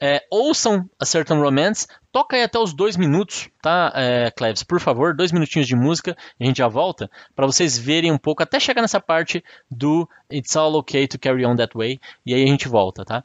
[0.04, 1.86] É, ouçam A Certain Romance.
[2.10, 4.64] Toca aí até os dois minutos, tá, é, Cleves?
[4.64, 8.18] Por favor, dois minutinhos de música e a gente já volta para vocês verem um
[8.18, 12.00] pouco, até chegar nessa parte do It's All Okay to Carry On That Way.
[12.26, 13.22] E aí a gente volta, tá?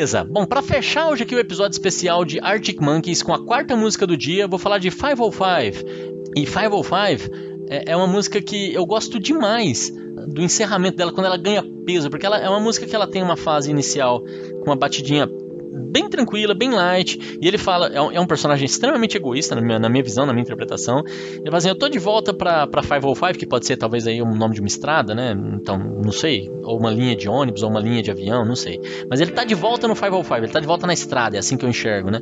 [0.00, 3.76] Beleza, bom, pra fechar hoje aqui o episódio especial de Arctic Monkeys com a quarta
[3.76, 5.86] música do dia, vou falar de 505.
[6.34, 7.30] E 505
[7.68, 9.92] é, é uma música que eu gosto demais
[10.26, 13.22] do encerramento dela, quando ela ganha peso, porque ela é uma música que ela tem
[13.22, 14.24] uma fase inicial
[14.60, 15.28] com uma batidinha
[15.72, 19.60] bem tranquila, bem light, e ele fala, é um, é um personagem extremamente egoísta na
[19.60, 21.02] minha, na minha visão, na minha interpretação.
[21.06, 24.22] Ele fala assim, eu tô de volta pra, pra 505, que pode ser talvez aí
[24.22, 25.34] um nome de uma estrada, né?
[25.54, 28.80] Então, não sei, ou uma linha de ônibus, ou uma linha de avião, não sei.
[29.08, 31.56] Mas ele tá de volta no 505, ele tá de volta na estrada, é assim
[31.56, 32.20] que eu enxergo, né?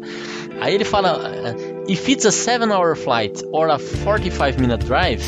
[0.61, 1.30] Aí ele fala,
[1.88, 5.22] if it's a 7-hour flight or a 45-minute drive,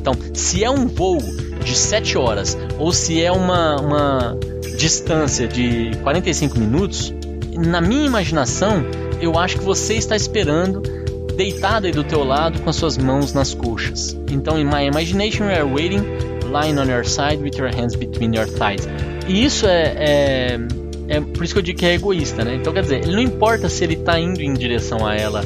[0.00, 1.18] então, se é um voo
[1.64, 4.38] de 7 horas, ou se é uma, uma
[4.76, 7.14] distância de 45 minutos,
[7.56, 8.84] na minha imaginação,
[9.20, 10.82] eu acho que você está esperando
[11.36, 14.16] deitado aí do teu lado com as suas mãos nas coxas.
[14.30, 16.02] Então, in my imagination, you are waiting,
[16.50, 18.86] lying on your side with your hands between your thighs.
[19.26, 20.58] E isso é, é,
[21.08, 22.56] é por isso que eu digo que é egoísta, né?
[22.56, 25.42] Então, quer dizer, ele não importa se ele está indo em direção a ela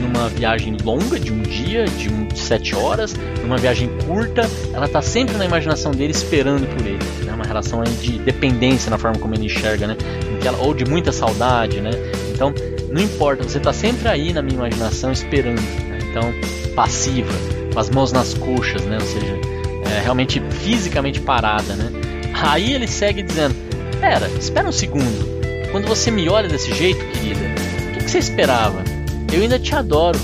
[0.00, 4.42] numa viagem longa de um dia, de, um, de sete horas, numa viagem curta,
[4.72, 6.98] ela está sempre na imaginação dele esperando por ele.
[7.22, 7.32] É né?
[7.32, 9.96] uma relação de dependência na forma como ele enxerga, né?
[10.44, 11.90] Ela, ou de muita saudade, né?
[12.32, 12.54] Então,
[12.90, 15.60] não importa, você está sempre aí na minha imaginação esperando.
[15.60, 15.98] Né?
[16.10, 16.32] Então,
[16.74, 17.32] passiva,
[17.72, 18.98] com as mãos nas coxas, né?
[19.00, 19.38] Ou seja,
[19.86, 21.90] é, realmente fisicamente parada, né?
[22.42, 23.54] Aí ele segue dizendo:
[24.00, 25.40] Pera, espera um segundo.
[25.70, 27.40] Quando você me olha desse jeito, querida,
[27.90, 28.82] o que, que você esperava?
[29.32, 30.18] Eu ainda te adoro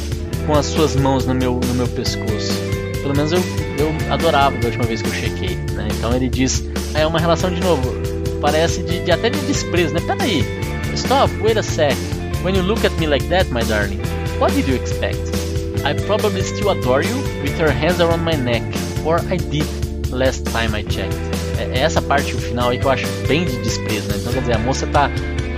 [0.46, 2.52] com as suas mãos no meu, no meu pescoço.
[3.02, 3.40] Pelo menos eu,
[3.78, 5.56] eu adorava da última vez que eu chequei.
[5.72, 5.88] Né?
[5.96, 6.64] Então ele diz:
[6.94, 7.92] é uma relação de novo,
[8.40, 10.00] parece de, de até de desprezo, né?
[10.06, 10.44] Peraí,
[10.94, 11.96] stop, wait a sec.
[12.42, 14.00] When you look at me like that, my darling,
[14.38, 15.18] what did you expect?
[15.84, 18.62] I probably still adore you with your hands around my neck,
[19.04, 19.66] or I did
[20.10, 21.16] last time I checked.
[21.58, 24.16] É, é essa parte, o final aí que eu acho bem de desprezo, né?
[24.18, 25.10] Então quer dizer, a moça tá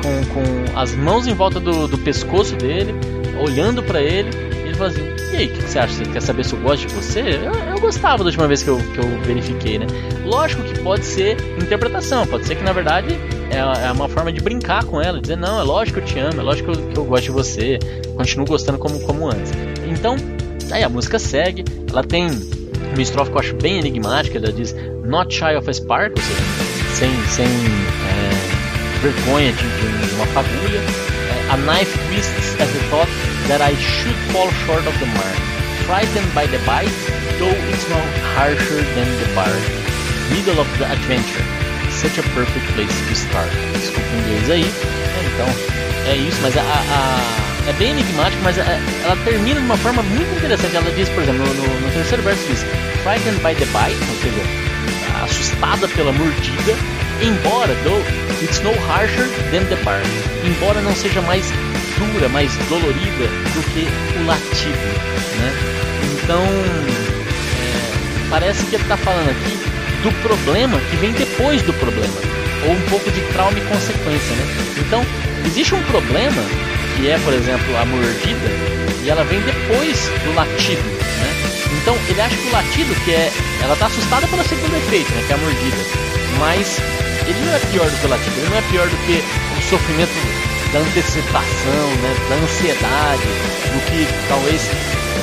[0.02, 2.94] com, com as mãos em volta do, do pescoço dele,
[3.40, 4.30] olhando para ele,
[4.64, 5.92] e ele fala assim: E aí, o que, que, você acha?
[5.92, 7.20] Você quer saber se eu gosto de você?
[7.20, 9.86] Eu, eu gostava da última vez que eu, que eu verifiquei, né?
[10.24, 13.08] Lógico que pode ser interpretação, pode ser que na verdade
[13.50, 16.18] é, é uma forma de brincar com ela, dizer: Não, é lógico que eu te
[16.18, 17.78] amo, é lógico que eu, que eu gosto de você,
[18.16, 19.52] continuo gostando como, como antes.
[19.86, 20.16] Então,
[20.70, 22.28] aí a música segue, ela tem
[22.92, 24.74] uma estrofe que eu acho bem enigmática, ela diz:
[25.04, 26.42] Not shy of a spark, ou seja,
[26.94, 30.80] sem, sem é, vergonha de, de uma fagulha.
[31.50, 35.40] A knife twists at the thought that I should fall short of the mark.
[35.88, 36.92] Frightened by the bite,
[37.40, 37.96] though it's no
[38.36, 39.57] harsher than the bar.
[40.28, 41.44] Middle of the adventure,
[41.88, 43.49] such a perfect place to start.
[43.72, 44.68] Desculpa o inglês aí.
[45.32, 45.49] Então,
[46.12, 48.62] é isso, mas a, a, é bem enigmático, mas a,
[49.05, 50.76] ela termina de uma forma muito interessante.
[50.76, 52.61] Ela diz, por exemplo, no, no terceiro verso diz,
[53.03, 56.76] Frightened by the bite, ou seja, assustada pela mordida,
[57.22, 58.05] embora, though,
[58.42, 60.03] it's no harsher than the bar.
[60.44, 61.51] Embora não seja mais
[61.99, 63.86] dura, mais dolorida do que
[64.18, 64.86] o latido,
[65.38, 65.53] né?
[66.12, 69.59] Então, é, parece que ele está falando aqui
[70.03, 72.14] do problema que vem depois do problema,
[72.66, 74.46] ou um pouco de trauma e consequência, né?
[74.78, 75.05] Então,
[75.44, 76.42] existe um problema
[76.96, 78.49] que é, por exemplo, a mordida,
[79.05, 81.49] e ela vem depois do latido, né?
[81.82, 83.32] Então, ele acha que o latido, que é,
[83.62, 85.76] ela está assustada pelo segundo efeito, né, que é a mordida,
[86.38, 86.78] mas
[87.26, 89.22] ele não é pior do que o latido, ele não é pior do que
[89.59, 90.12] o sofrimento
[90.72, 93.28] da antecipação, né, da ansiedade,
[93.72, 94.62] do que talvez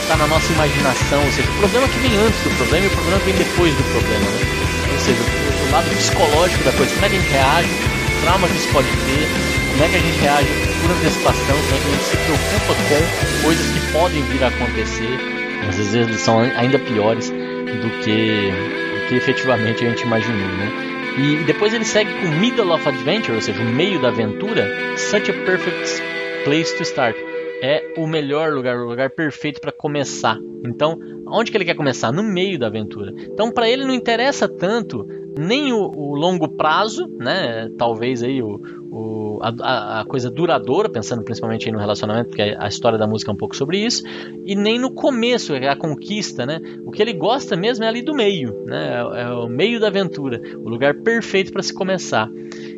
[0.01, 2.91] está na nossa imaginação, ou seja, o problema que vem antes do problema e o
[2.91, 4.65] problema que vem depois do problema, né?
[4.93, 8.21] ou seja, o, o lado psicológico da coisa, como é que a gente reage, o
[8.21, 9.27] trauma que isso pode ter,
[9.71, 10.49] como é que a gente reage
[10.81, 14.47] por antecipação, como é que a gente se preocupa com coisas que podem vir a
[14.47, 15.19] acontecer,
[15.67, 20.94] às vezes eles são ainda piores do que, do que efetivamente a gente imaginou, né?
[21.18, 25.32] E depois ele segue com Middle of Adventure, ou seja, o meio da aventura, Such
[25.32, 26.01] a Perfect
[26.43, 27.16] Place to Start.
[27.61, 30.38] É o melhor lugar, o lugar perfeito para começar.
[30.66, 32.11] Então, onde que ele quer começar?
[32.11, 33.13] No meio da aventura.
[33.18, 35.07] Então, para ele não interessa tanto
[35.38, 37.69] nem o, o, longo prazo, né?
[37.77, 38.59] Talvez aí o,
[38.91, 43.33] o a, a, coisa duradoura, pensando principalmente no relacionamento, porque a história da música é
[43.33, 44.03] um pouco sobre isso,
[44.45, 46.59] e nem no começo, é a conquista, né?
[46.86, 49.01] O que ele gosta mesmo é ali do meio, né?
[49.13, 52.29] É, é o meio da aventura, o lugar perfeito para se começar.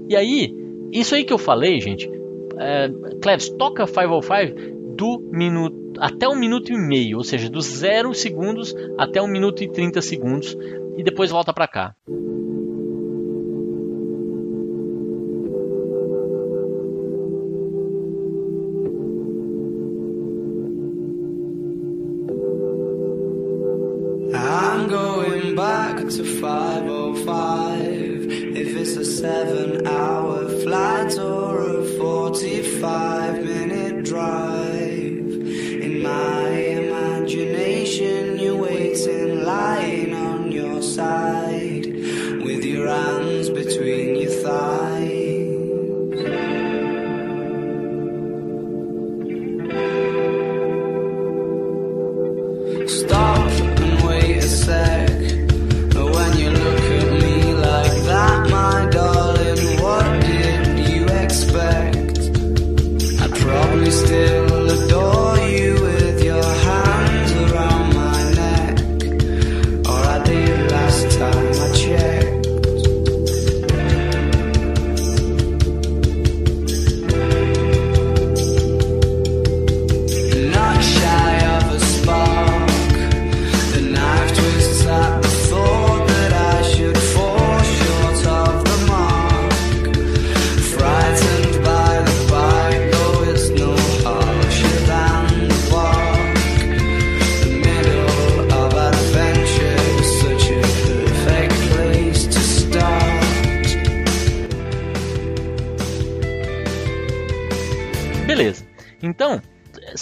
[0.10, 0.56] E aí,
[0.92, 2.10] isso aí que eu falei, gente,
[2.58, 2.90] é,
[3.22, 8.76] Cleves, toca 505 do minuto até um minuto e meio, ou seja, dos 0 segundos
[8.98, 10.58] até um minuto e 30 segundos,
[10.96, 11.96] e depois volta para cá.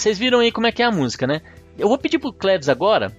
[0.06, 1.42] Vocês viram aí como é que é a música, né?
[1.76, 3.10] Eu vou pedir pro Klebs agora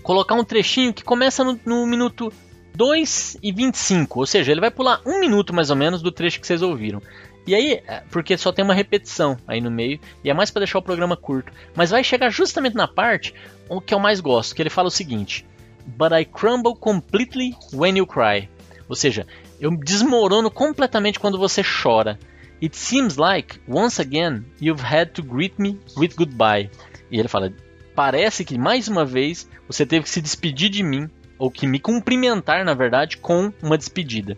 [0.00, 2.32] colocar um trechinho que começa no, no minuto
[2.72, 6.40] 2 e 25, ou seja, ele vai pular um minuto mais ou menos do trecho
[6.40, 7.02] que vocês ouviram.
[7.48, 10.60] E aí, é, porque só tem uma repetição aí no meio, e é mais para
[10.60, 13.34] deixar o programa curto, mas vai chegar justamente na parte
[13.68, 15.44] o que eu mais gosto, que ele fala o seguinte:
[15.84, 18.48] But I crumble completely when you cry.
[18.88, 19.26] Ou seja,
[19.60, 22.20] eu desmorono completamente quando você chora.
[22.62, 26.70] It seems like, once again, you've had to greet me with goodbye.
[27.10, 27.52] E ele fala:
[27.94, 31.08] Parece que mais uma vez você teve que se despedir de mim,
[31.38, 34.36] ou que me cumprimentar, na verdade, com uma despedida.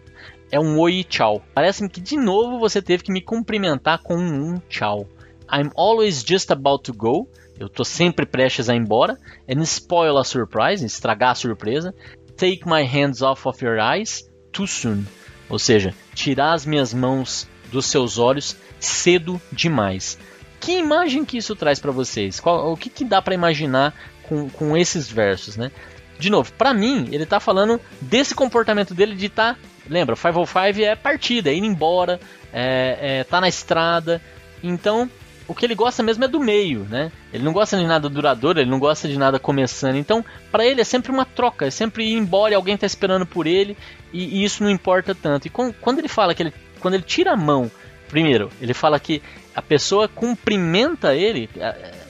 [0.52, 1.42] É um oi e tchau.
[1.52, 5.08] Parece-me que de novo você teve que me cumprimentar com um tchau.
[5.50, 7.28] I'm always just about to go.
[7.58, 9.18] Eu tô sempre prestes a ir embora.
[9.48, 11.94] And spoil a surprise, estragar a surpresa.
[12.36, 15.04] Take my hands off of your eyes too soon.
[15.48, 20.18] Ou seja, tirar as minhas mãos dos seus olhos cedo demais.
[20.60, 22.38] Que imagem que isso traz para vocês?
[22.38, 23.92] Qual, o que, que dá para imaginar
[24.22, 25.72] com, com esses versos, né?
[26.18, 29.54] De novo, para mim, ele tá falando desse comportamento dele de estar.
[29.54, 32.20] Tá, lembra, 505 é partida, é ir embora,
[32.52, 34.22] é, é tá na estrada.
[34.62, 35.10] Então,
[35.48, 37.10] o que ele gosta mesmo é do meio, né?
[37.32, 39.96] Ele não gosta de nada duradouro, ele não gosta de nada começando.
[39.96, 43.26] Então, para ele é sempre uma troca, é sempre ir embora e alguém tá esperando
[43.26, 43.76] por ele
[44.12, 45.46] e, e isso não importa tanto.
[45.46, 47.70] E com, quando ele fala que ele, quando ele tira a mão,
[48.08, 49.22] primeiro, ele fala que
[49.54, 51.48] a pessoa cumprimenta ele,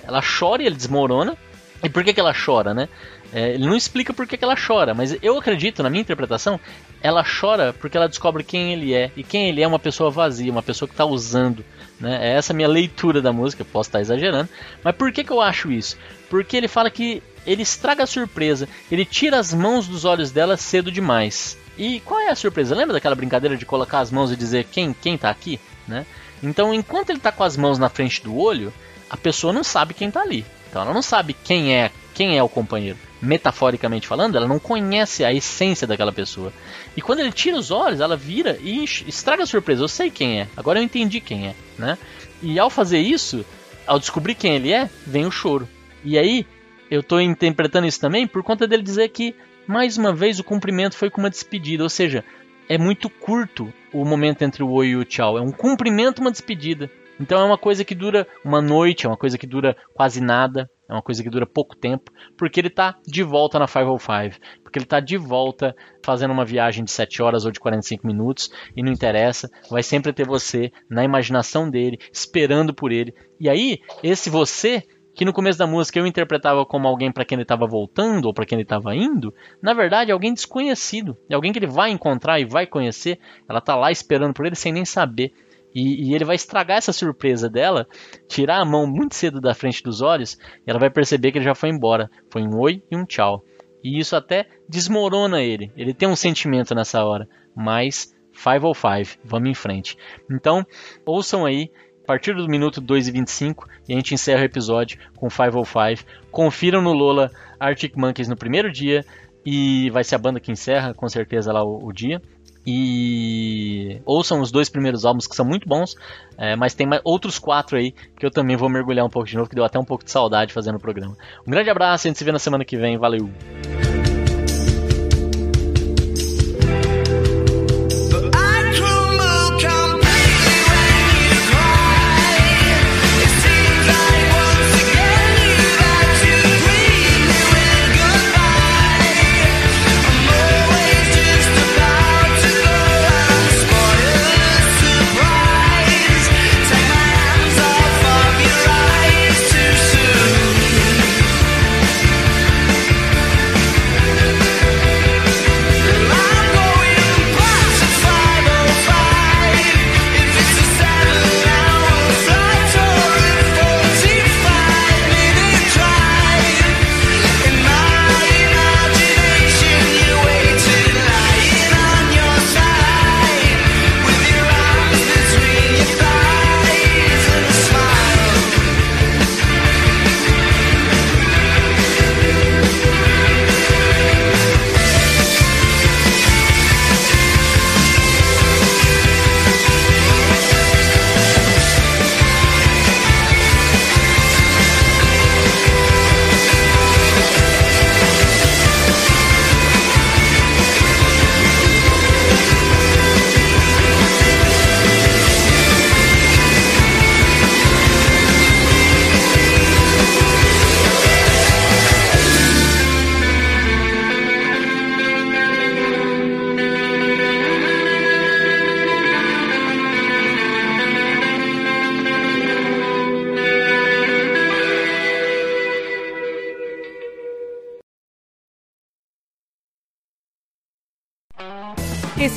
[0.04, 1.36] ela chora e ele desmorona.
[1.84, 2.88] E por que, que ela chora, né?
[3.32, 6.60] É, ele não explica por que, que ela chora, mas eu acredito, na minha interpretação,
[7.00, 9.10] ela chora porque ela descobre quem ele é.
[9.16, 11.64] E quem ele é uma pessoa vazia, uma pessoa que está usando.
[11.98, 12.18] Né?
[12.20, 14.48] É essa minha leitura da música, posso estar exagerando.
[14.84, 15.96] Mas por que, que eu acho isso?
[16.30, 20.56] Porque ele fala que ele estraga a surpresa, ele tira as mãos dos olhos dela
[20.56, 21.58] cedo demais.
[21.76, 22.74] E qual é a surpresa?
[22.74, 26.06] Lembra daquela brincadeira de colocar as mãos e dizer quem quem tá aqui, né?
[26.42, 28.72] Então, enquanto ele está com as mãos na frente do olho,
[29.08, 30.44] a pessoa não sabe quem está ali.
[30.68, 35.24] Então, ela não sabe quem é quem é o companheiro metaforicamente falando, ela não conhece
[35.24, 36.52] a essência daquela pessoa.
[36.96, 39.84] E quando ele tira os olhos, ela vira e estraga a surpresa.
[39.84, 41.96] Eu sei quem é, agora eu entendi quem é, né?
[42.42, 43.46] E ao fazer isso,
[43.86, 45.68] ao descobrir quem ele é, vem o choro.
[46.04, 46.44] E aí,
[46.90, 49.36] eu estou interpretando isso também por conta dele dizer que,
[49.72, 51.82] mais uma vez, o cumprimento foi com uma despedida.
[51.82, 52.22] Ou seja,
[52.68, 55.38] é muito curto o momento entre o oi e o tchau.
[55.38, 56.90] É um cumprimento, uma despedida.
[57.18, 60.68] Então é uma coisa que dura uma noite, é uma coisa que dura quase nada.
[60.92, 64.78] É uma coisa que dura pouco tempo, porque ele está de volta na 505, porque
[64.78, 68.82] ele está de volta fazendo uma viagem de 7 horas ou de 45 minutos, e
[68.82, 73.14] não interessa, vai sempre ter você na imaginação dele, esperando por ele.
[73.40, 74.82] E aí, esse você
[75.14, 78.34] que no começo da música eu interpretava como alguém para quem ele estava voltando ou
[78.34, 81.90] para quem ele estava indo, na verdade é alguém desconhecido, é alguém que ele vai
[81.90, 83.18] encontrar e vai conhecer.
[83.48, 85.32] Ela está lá esperando por ele sem nem saber.
[85.74, 87.86] E, e, ele vai estragar essa surpresa dela,
[88.28, 90.36] tirar a mão muito cedo da frente dos olhos,
[90.66, 92.10] e ela vai perceber que ele já foi embora.
[92.30, 93.42] Foi um oi e um tchau.
[93.82, 95.72] E isso até desmorona ele.
[95.74, 99.96] Ele tem um sentimento nessa hora, mas 505, vamos em frente.
[100.30, 100.64] Então,
[101.06, 101.70] ouçam aí,
[102.02, 106.04] a partir do minuto 2 e 25, e a gente encerra o episódio com 505.
[106.30, 109.04] Confiram no Lola Arctic Monkeys no primeiro dia,
[109.44, 112.20] e vai ser a banda que encerra com certeza lá o, o dia.
[112.64, 115.96] E ouçam os dois primeiros álbuns que são muito bons,
[116.38, 119.36] é, mas tem mais, outros quatro aí que eu também vou mergulhar um pouco de
[119.36, 121.16] novo, que deu até um pouco de saudade fazendo o programa.
[121.46, 123.28] Um grande abraço, a gente se vê na semana que vem, valeu!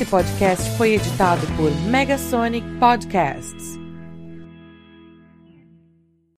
[0.06, 3.65] Esse podcast foi editado por Megasonic Podcasts.